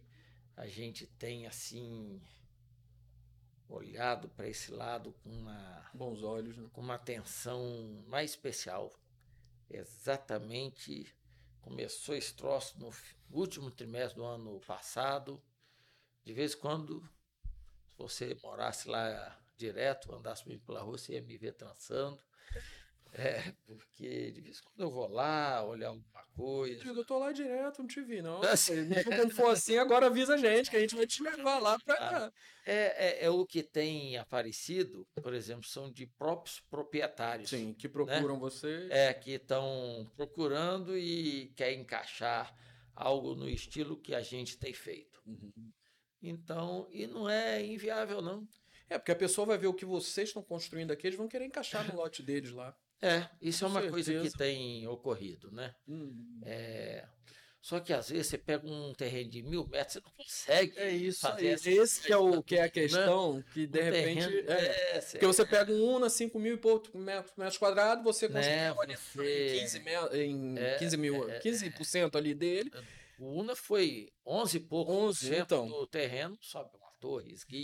[0.55, 2.21] a gente tem assim
[3.67, 6.69] olhado para esse lado com uma bons olhos, né?
[6.71, 8.93] com uma atenção mais especial.
[9.69, 11.15] Exatamente
[11.61, 12.91] começou esse troço no
[13.31, 15.41] último trimestre do ano passado.
[16.23, 17.01] De vez em quando,
[17.89, 22.21] se você morasse lá direto, andasse comigo pela rua, você ia me ver trançando.
[23.17, 26.83] É, porque de vez em quando eu vou lá olhar alguma coisa.
[26.83, 28.41] Digo, eu tô lá direto, não te vi, não.
[29.05, 31.95] Quando for assim, agora avisa a gente, que a gente vai te levar lá pra.
[31.97, 32.31] Ah,
[32.65, 37.49] é, é, é, o que tem aparecido, por exemplo, são de próprios proprietários.
[37.49, 38.39] Sim, que procuram né?
[38.39, 38.87] você.
[38.89, 42.53] É, que estão procurando e quer encaixar
[42.93, 45.21] algo no estilo que a gente tem feito.
[45.25, 45.71] Uhum.
[46.21, 48.45] Então, e não é inviável, não.
[48.89, 51.45] É, porque a pessoa vai ver o que vocês estão construindo aqui, eles vão querer
[51.45, 52.75] encaixar no lote deles lá.
[53.05, 54.13] É, isso Com é uma certeza.
[54.13, 55.75] coisa que tem ocorrido, né?
[55.87, 56.41] Hum.
[56.43, 57.05] É,
[57.61, 60.77] só que às vezes você pega um terreno de mil metros, você não consegue.
[60.77, 63.43] É isso fazer Esse que é, o, que é a questão, né?
[63.53, 64.27] que de um repente.
[64.27, 68.27] Terreno, é, é, porque você pega um Una, 5 mil e pouco metros, quadrados, você
[68.27, 68.71] né?
[68.73, 69.55] consegue você...
[69.55, 69.83] em 15,
[70.13, 72.71] em é, 15 mil, é, 15% ali dele.
[73.17, 75.67] O Una foi 11 e pouco 11, então.
[75.67, 76.69] do terreno, sobe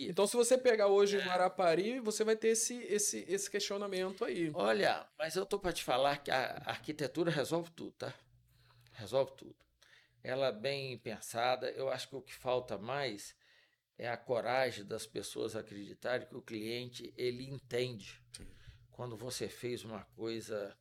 [0.10, 1.26] Então, se você pegar hoje é.
[1.26, 4.52] Guarapari, você vai ter esse, esse, esse questionamento aí.
[4.54, 8.14] Olha, mas eu tô para te falar que a arquitetura resolve tudo, tá?
[8.94, 9.56] Resolve tudo.
[10.24, 11.70] Ela é bem pensada.
[11.72, 13.36] Eu acho que o que falta mais
[13.98, 18.48] é a coragem das pessoas acreditarem que o cliente ele entende Sim.
[18.92, 20.78] quando você fez uma coisa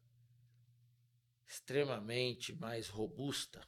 [1.46, 3.66] extremamente mais robusta,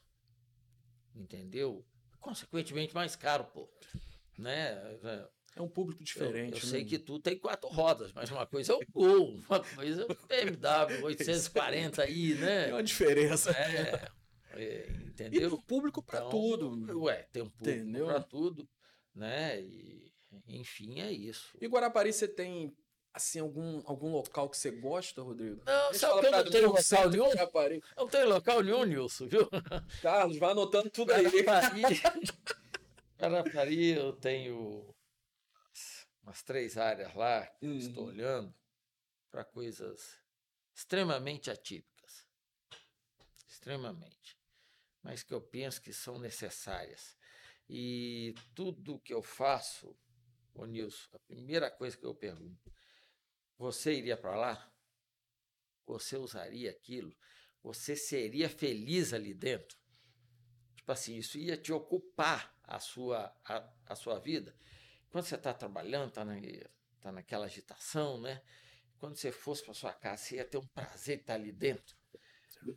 [1.14, 1.84] entendeu?
[2.20, 3.68] Consequentemente mais caro, pô
[4.42, 5.28] né?
[5.54, 6.52] É um público diferente.
[6.52, 6.70] Eu, eu né?
[6.70, 10.04] sei que tu tem quatro rodas, mas uma coisa é o Gol, uma coisa é
[10.04, 12.64] o BMW 840 aí, né?
[12.64, 13.50] Tem uma diferença.
[13.50, 14.08] É,
[14.54, 15.46] é, entendeu?
[15.46, 17.00] E tem público para Então, tudo.
[17.02, 18.68] Ué, tem um público para tudo,
[19.14, 19.60] né?
[19.60, 20.10] E,
[20.48, 21.56] enfim, é isso.
[21.60, 22.74] E Guarapari, você tem
[23.12, 25.60] assim algum, algum local que você gosta, Rodrigo?
[25.66, 27.30] Não, Deixa sabe eu eu não tenho local de nenhum?
[27.30, 27.82] Guarapari.
[27.94, 29.48] Não tem local nenhum, Nilson, viu?
[30.00, 31.26] Carlos, vai anotando tudo aí.
[33.22, 34.92] Guarapari eu tenho
[36.24, 37.78] umas três áreas lá que eu Uhum.
[37.78, 38.52] estou olhando
[39.30, 40.18] para coisas
[40.74, 42.26] extremamente atípicas.
[43.46, 44.36] Extremamente.
[45.04, 47.16] Mas que eu penso que são necessárias.
[47.68, 49.96] E tudo que eu faço,
[50.52, 52.72] ô Nilson, a primeira coisa que eu pergunto,
[53.56, 54.72] você iria para lá?
[55.86, 57.16] Você usaria aquilo?
[57.62, 59.78] Você seria feliz ali dentro?
[60.74, 64.56] Tipo assim, isso ia te ocupar a sua, a, a sua vida.
[65.10, 66.34] Quando você está trabalhando, está na,
[67.00, 68.42] tá naquela agitação, né?
[68.98, 71.94] Quando você fosse para sua casa, você ia ter um prazer estar ali dentro.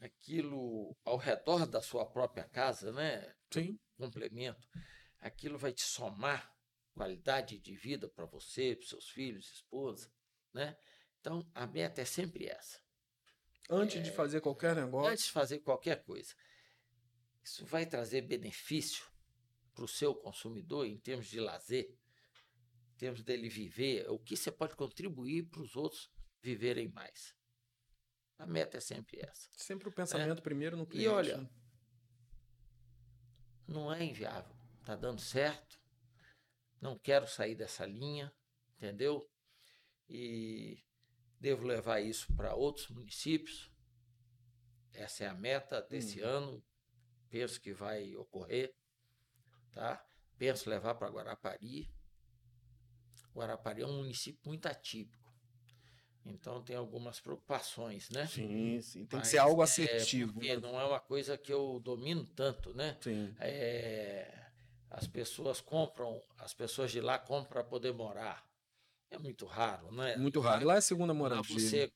[0.02, 3.34] Aquilo ao redor da sua própria casa, né?
[3.52, 3.80] Sim.
[3.98, 4.68] Complemento.
[5.20, 6.54] Aquilo vai te somar
[6.94, 10.12] qualidade de vida para você, para seus filhos, esposa,
[10.54, 10.76] né?
[11.22, 12.80] Então, a meta é sempre essa
[13.70, 15.10] Antes de fazer qualquer negócio.
[15.12, 16.36] antes de fazer qualquer coisa.
[17.44, 19.06] Isso vai trazer benefício
[19.76, 21.94] para o seu consumidor em termos de lazer,
[22.94, 26.10] em termos dele viver, o que você pode contribuir para os outros
[26.42, 27.36] viverem mais.
[28.38, 29.50] A meta é sempre essa.
[29.54, 31.06] Sempre o pensamento primeiro no cliente.
[31.06, 31.50] E olha, né?
[33.68, 34.56] não é inviável.
[34.80, 35.80] Está dando certo.
[36.82, 38.34] Não quero sair dessa linha,
[38.78, 39.30] entendeu?
[40.08, 40.84] E
[41.40, 43.72] devo levar isso para outros municípios.
[44.94, 46.64] Essa é a meta desse ano.
[47.30, 48.74] Penso que vai ocorrer,
[49.76, 50.04] tá?
[50.38, 51.88] Penso levar para Guarapari.
[53.36, 55.24] Guarapari é um município muito atípico.
[56.26, 58.26] Então tem algumas preocupações, né?
[58.26, 59.00] Sim, sim.
[59.02, 60.34] Tem que Mas, ser algo é, assertivo.
[60.34, 60.62] porque né?
[60.62, 62.98] não é uma coisa que eu domino tanto, né?
[63.00, 63.36] Sim.
[63.40, 64.48] É,
[64.90, 68.44] as pessoas compram, as pessoas de lá compram para poder morar.
[69.12, 70.16] É muito raro, né?
[70.18, 70.66] Muito raro.
[70.66, 71.60] Lá é segunda Lá moradia.
[71.60, 71.94] você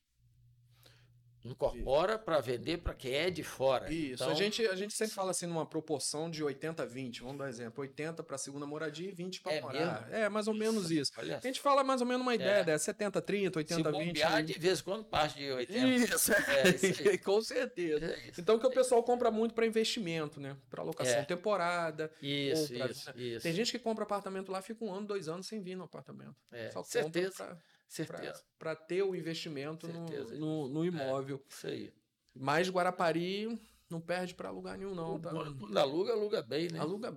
[1.51, 3.91] incorpora para vender para quem é de fora.
[3.91, 7.21] Isso, Então, a, gente, a gente sempre fala assim numa proporção de 80 a 20.
[7.21, 10.07] Vamos dar um exemplo: 80 para segunda moradia e 20 para É morar.
[10.11, 11.11] É, mais ou menos isso.
[11.17, 12.63] Olha, A gente fala mais ou menos uma ideia É.
[12.63, 14.05] dessa: 70 30, se 80 20.
[14.07, 15.87] bombear, de vez em quando passa de 80.
[15.87, 17.17] Isso, É, isso aí.
[17.19, 18.05] com certeza.
[18.05, 18.41] É isso.
[18.41, 20.55] Então que o pessoal compra muito para investimento, né?
[20.69, 21.19] Para alocação É.
[21.19, 22.03] Isso, temporada.
[22.03, 23.43] ou pra- isso, isso.
[23.43, 26.35] Tem gente que compra apartamento lá, fica um ano, dois anos sem vir no apartamento.
[26.51, 27.57] É, Só certeza, compra
[27.89, 28.41] certeza.
[28.57, 31.43] para ter o investimento no, no, no imóvel.
[31.49, 31.91] Isso aí.
[32.33, 33.59] Mas Guarapari
[33.89, 35.19] não perde para lugar nenhum, não.
[35.19, 35.31] Tá?
[35.31, 36.79] Quando aluga, aluga bem, né?
[36.79, 37.13] Aluga.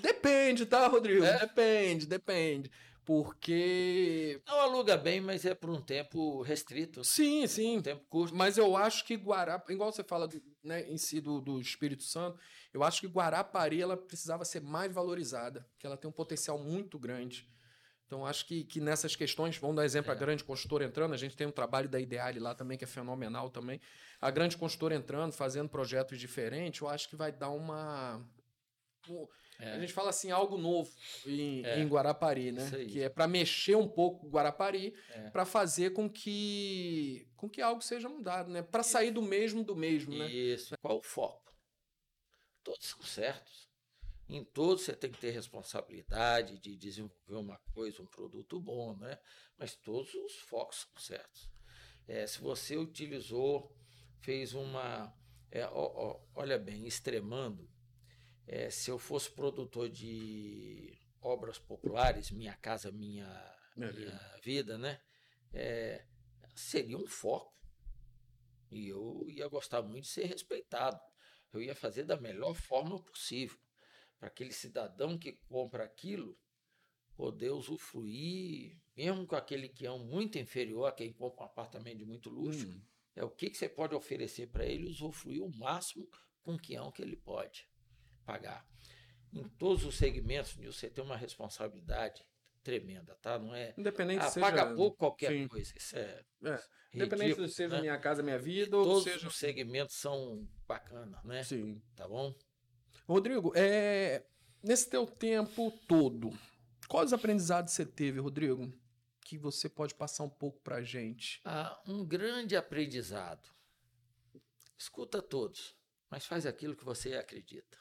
[0.00, 1.24] Depende, tá, Rodrigo?
[1.24, 1.38] É?
[1.40, 2.70] Depende, depende.
[3.04, 4.40] Porque.
[4.46, 7.78] Não aluga bem, mas é por um tempo restrito, Sim, sim.
[7.78, 8.34] um tempo curto.
[8.34, 12.02] Mas eu acho que Guarapari, igual você fala do, né, em si do, do Espírito
[12.02, 12.38] Santo,
[12.72, 16.98] eu acho que Guarapari ela precisava ser mais valorizada, que ela tem um potencial muito
[16.98, 17.48] grande.
[18.08, 20.18] Então, acho que, que nessas questões, vamos dar exemplo, a É.
[20.18, 23.50] grande consultora entrando, a gente tem um trabalho da Ideale lá também, que é fenomenal
[23.50, 23.78] também.
[24.18, 28.26] A grande consultora entrando, fazendo projetos diferentes, eu acho que vai dar uma.
[29.10, 29.28] um-
[29.60, 29.72] É.
[29.72, 30.90] A gente fala assim, algo novo
[31.26, 31.80] em, É.
[31.80, 32.64] em Guarapari, né?
[32.64, 32.86] Isso.
[32.92, 35.28] Que é para mexer um pouco o Guarapari, É.
[35.30, 38.62] para fazer com que com que algo seja mudado, né?
[38.62, 40.28] Para sair do mesmo do mesmo, né?
[40.30, 40.74] Isso.
[40.80, 41.52] Qual o foco?
[42.64, 43.67] Todos são certos.
[44.28, 49.18] Em todos você tem que ter responsabilidade de desenvolver uma coisa, um produto bom, né?
[49.56, 51.50] Mas todos os focos são certos.
[52.06, 53.74] É, se você utilizou,
[54.20, 55.12] fez uma.
[55.50, 55.70] é, ó-
[56.10, 57.68] ó, olha bem, extremando,
[58.46, 63.26] é, se eu fosse produtor de obras populares, Minha Casa Minha,
[64.10, 65.00] Minha Vida, né?
[65.52, 66.04] É,
[66.54, 67.56] seria um foco.
[68.70, 71.00] E eu ia gostar muito de ser respeitado.
[71.52, 73.58] Eu ia fazer da melhor forma possível.
[74.18, 76.36] Para aquele cidadão que compra aquilo
[77.16, 81.98] poder usufruir, mesmo com aquele que é um muito inferior a quem compra um apartamento
[81.98, 82.68] de muito luxo.
[82.68, 82.80] Hum.
[83.16, 86.08] É o que, que você pode oferecer para ele usufruir o máximo
[86.42, 87.68] com o que é o que ele pode
[88.24, 88.64] pagar.
[89.32, 92.24] Em todos os segmentos, Nilson, você tem uma responsabilidade
[92.62, 93.38] tremenda, tá?
[93.38, 93.74] Não é.
[93.76, 94.46] Independente Ah, seja.
[94.46, 95.48] paga pouco qualquer sim.
[95.48, 95.72] coisa.
[95.76, 96.24] Isso é.
[96.44, 96.60] É,
[96.94, 97.80] Independente ridículo, se seja né?
[97.80, 99.26] minha casa, minha vida, ou Todos seja.
[99.26, 101.42] os segmentos são bacanas, né?
[101.42, 101.82] Sim.
[101.96, 102.34] Tá bom?
[103.08, 104.26] Rodrigo, é,
[104.62, 106.30] nesse teu tempo todo,
[106.86, 108.72] quais aprendizados você teve, Rodrigo?
[109.24, 111.40] Que você pode passar um pouco pra gente.
[111.44, 113.48] Ah, um grande aprendizado.
[114.76, 115.76] Escuta todos,
[116.10, 117.78] mas faz aquilo que você acredita.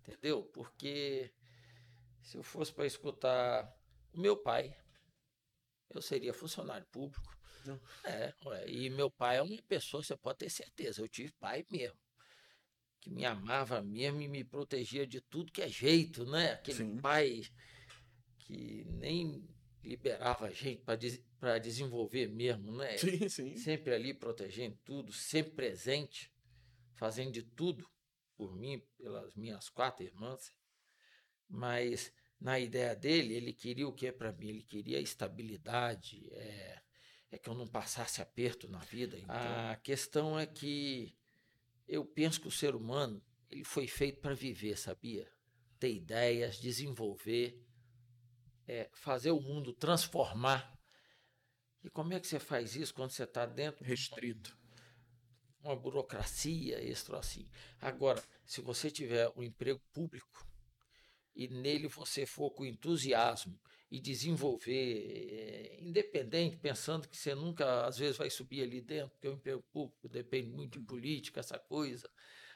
[0.00, 0.42] Entendeu?
[0.42, 1.32] Porque
[2.22, 3.78] se eu fosse para escutar
[4.14, 4.76] meu pai.
[5.90, 7.36] Eu seria funcionário público.
[7.64, 7.80] Não.
[8.04, 11.66] É, ué, e meu pai é uma pessoa, você pode ter certeza, eu tive pai
[11.70, 11.98] mesmo.
[13.08, 16.52] Que me amava mesmo e me protegia de tudo que é jeito, né?
[16.52, 16.96] Aquele Sim.
[16.98, 17.42] pai
[18.38, 19.48] que nem
[19.82, 20.82] liberava a gente
[21.40, 22.98] para desenvolver mesmo, né?
[22.98, 23.56] Sim, sim.
[23.56, 26.32] Sempre ali protegendo tudo, sempre presente,
[26.94, 27.88] fazendo de tudo
[28.36, 30.52] por mim, pelas minhas quatro irmãs.
[31.48, 34.48] Mas na ideia dele, ele queria o que para mim?
[34.48, 36.82] Ele queria estabilidade, é,
[37.32, 39.18] é que eu não passasse aperto na vida.
[39.18, 41.17] Então, a questão é que
[41.88, 45.30] eu penso que o ser humano ele foi feito para viver, sabia?
[45.78, 47.64] Ter ideias, desenvolver,
[48.66, 50.78] é, fazer o mundo transformar.
[51.82, 54.56] E como é que você faz isso quando você está dentro Restrito.
[55.60, 57.48] uma burocracia, isso assim.
[57.80, 60.47] Agora, se você tiver um emprego público
[61.38, 63.56] e nele você for com entusiasmo
[63.88, 64.72] e desenvolver,
[65.30, 69.62] é, independente, pensando que você nunca, às vezes, vai subir ali dentro, porque o emprego
[69.72, 72.10] público depende muito de política, essa coisa.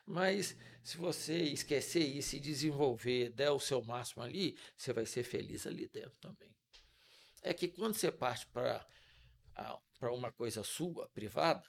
[0.04, 5.64] Mas se você esquecer e desenvolver, der o seu máximo ali, você vai ser feliz
[5.64, 6.50] ali dentro também.
[7.40, 8.84] É que quando você parte para
[10.00, 11.62] para uma coisa sua, privada,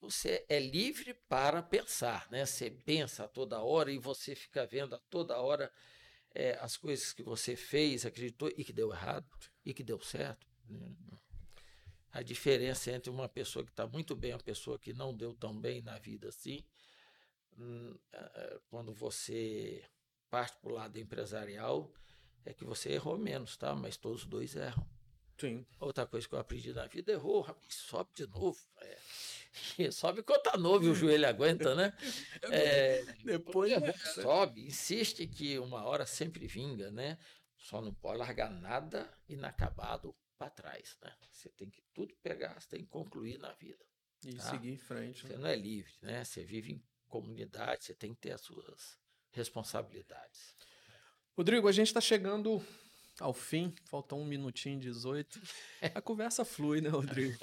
[0.00, 2.44] você é livre para pensar, né?
[2.44, 5.70] Você pensa a toda hora e você fica vendo a toda hora
[6.34, 9.26] é, as coisas que você fez, acreditou e que deu errado
[9.64, 10.46] e que deu certo.
[10.68, 10.94] Né?
[12.12, 15.34] A diferença entre uma pessoa que está muito bem e uma pessoa que não deu
[15.34, 16.62] tão bem na vida assim,
[17.58, 17.96] hum,
[18.68, 19.82] quando você
[20.30, 21.92] parte para o lado empresarial,
[22.44, 23.74] é que você errou menos, tá?
[23.74, 24.86] Mas todos os dois erram.
[25.38, 25.66] Sim.
[25.80, 28.58] Outra coisa que eu aprendi na vida, errou, sobe de novo.
[28.80, 28.98] É.
[29.92, 31.92] Sobe quando tá novo e o joelho aguenta, né?
[32.50, 33.72] É, Depois
[34.14, 37.18] sobe, insiste que uma hora sempre vinga, né?
[37.56, 41.14] Só não pode largar nada inacabado para trás, né?
[41.30, 43.84] Você tem que tudo pegar, você tem que concluir na vida.
[44.24, 44.50] E Tá.
[44.50, 45.22] seguir em frente.
[45.26, 45.38] Você né?
[45.38, 46.24] não é livre, né?
[46.24, 48.98] Você vive em comunidade, você tem que ter as suas
[49.30, 50.56] responsabilidades.
[51.36, 52.64] Rodrigo, a gente está chegando
[53.20, 55.40] ao fim, falta um minutinho e 18.
[55.94, 57.36] A conversa flui, né, Rodrigo?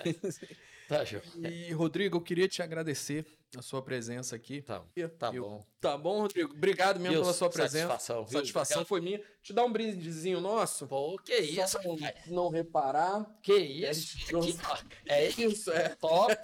[0.90, 1.04] Tá?
[1.48, 3.24] E, Rodrigo, eu queria te agradecer
[3.56, 4.62] a sua presença aqui.
[4.64, 4.84] Tá,
[5.20, 5.66] tá Eu- bom.
[5.80, 6.52] Tá bom, Rodrigo?
[6.52, 7.22] Obrigado mesmo Viu?
[7.22, 7.88] pela sua presença.
[7.90, 8.40] Satisfação, viu?
[8.40, 9.22] Satisfação foi minha.
[9.44, 10.88] Te dar um brindezinho nosso.
[10.88, 11.96] Pô, que isso, Só
[12.28, 13.24] não reparar.
[13.42, 14.18] Que isso?
[14.34, 14.50] Nossa.
[14.50, 14.78] Aqui, ó.
[15.06, 15.90] É Isso, é.
[15.90, 16.36] top.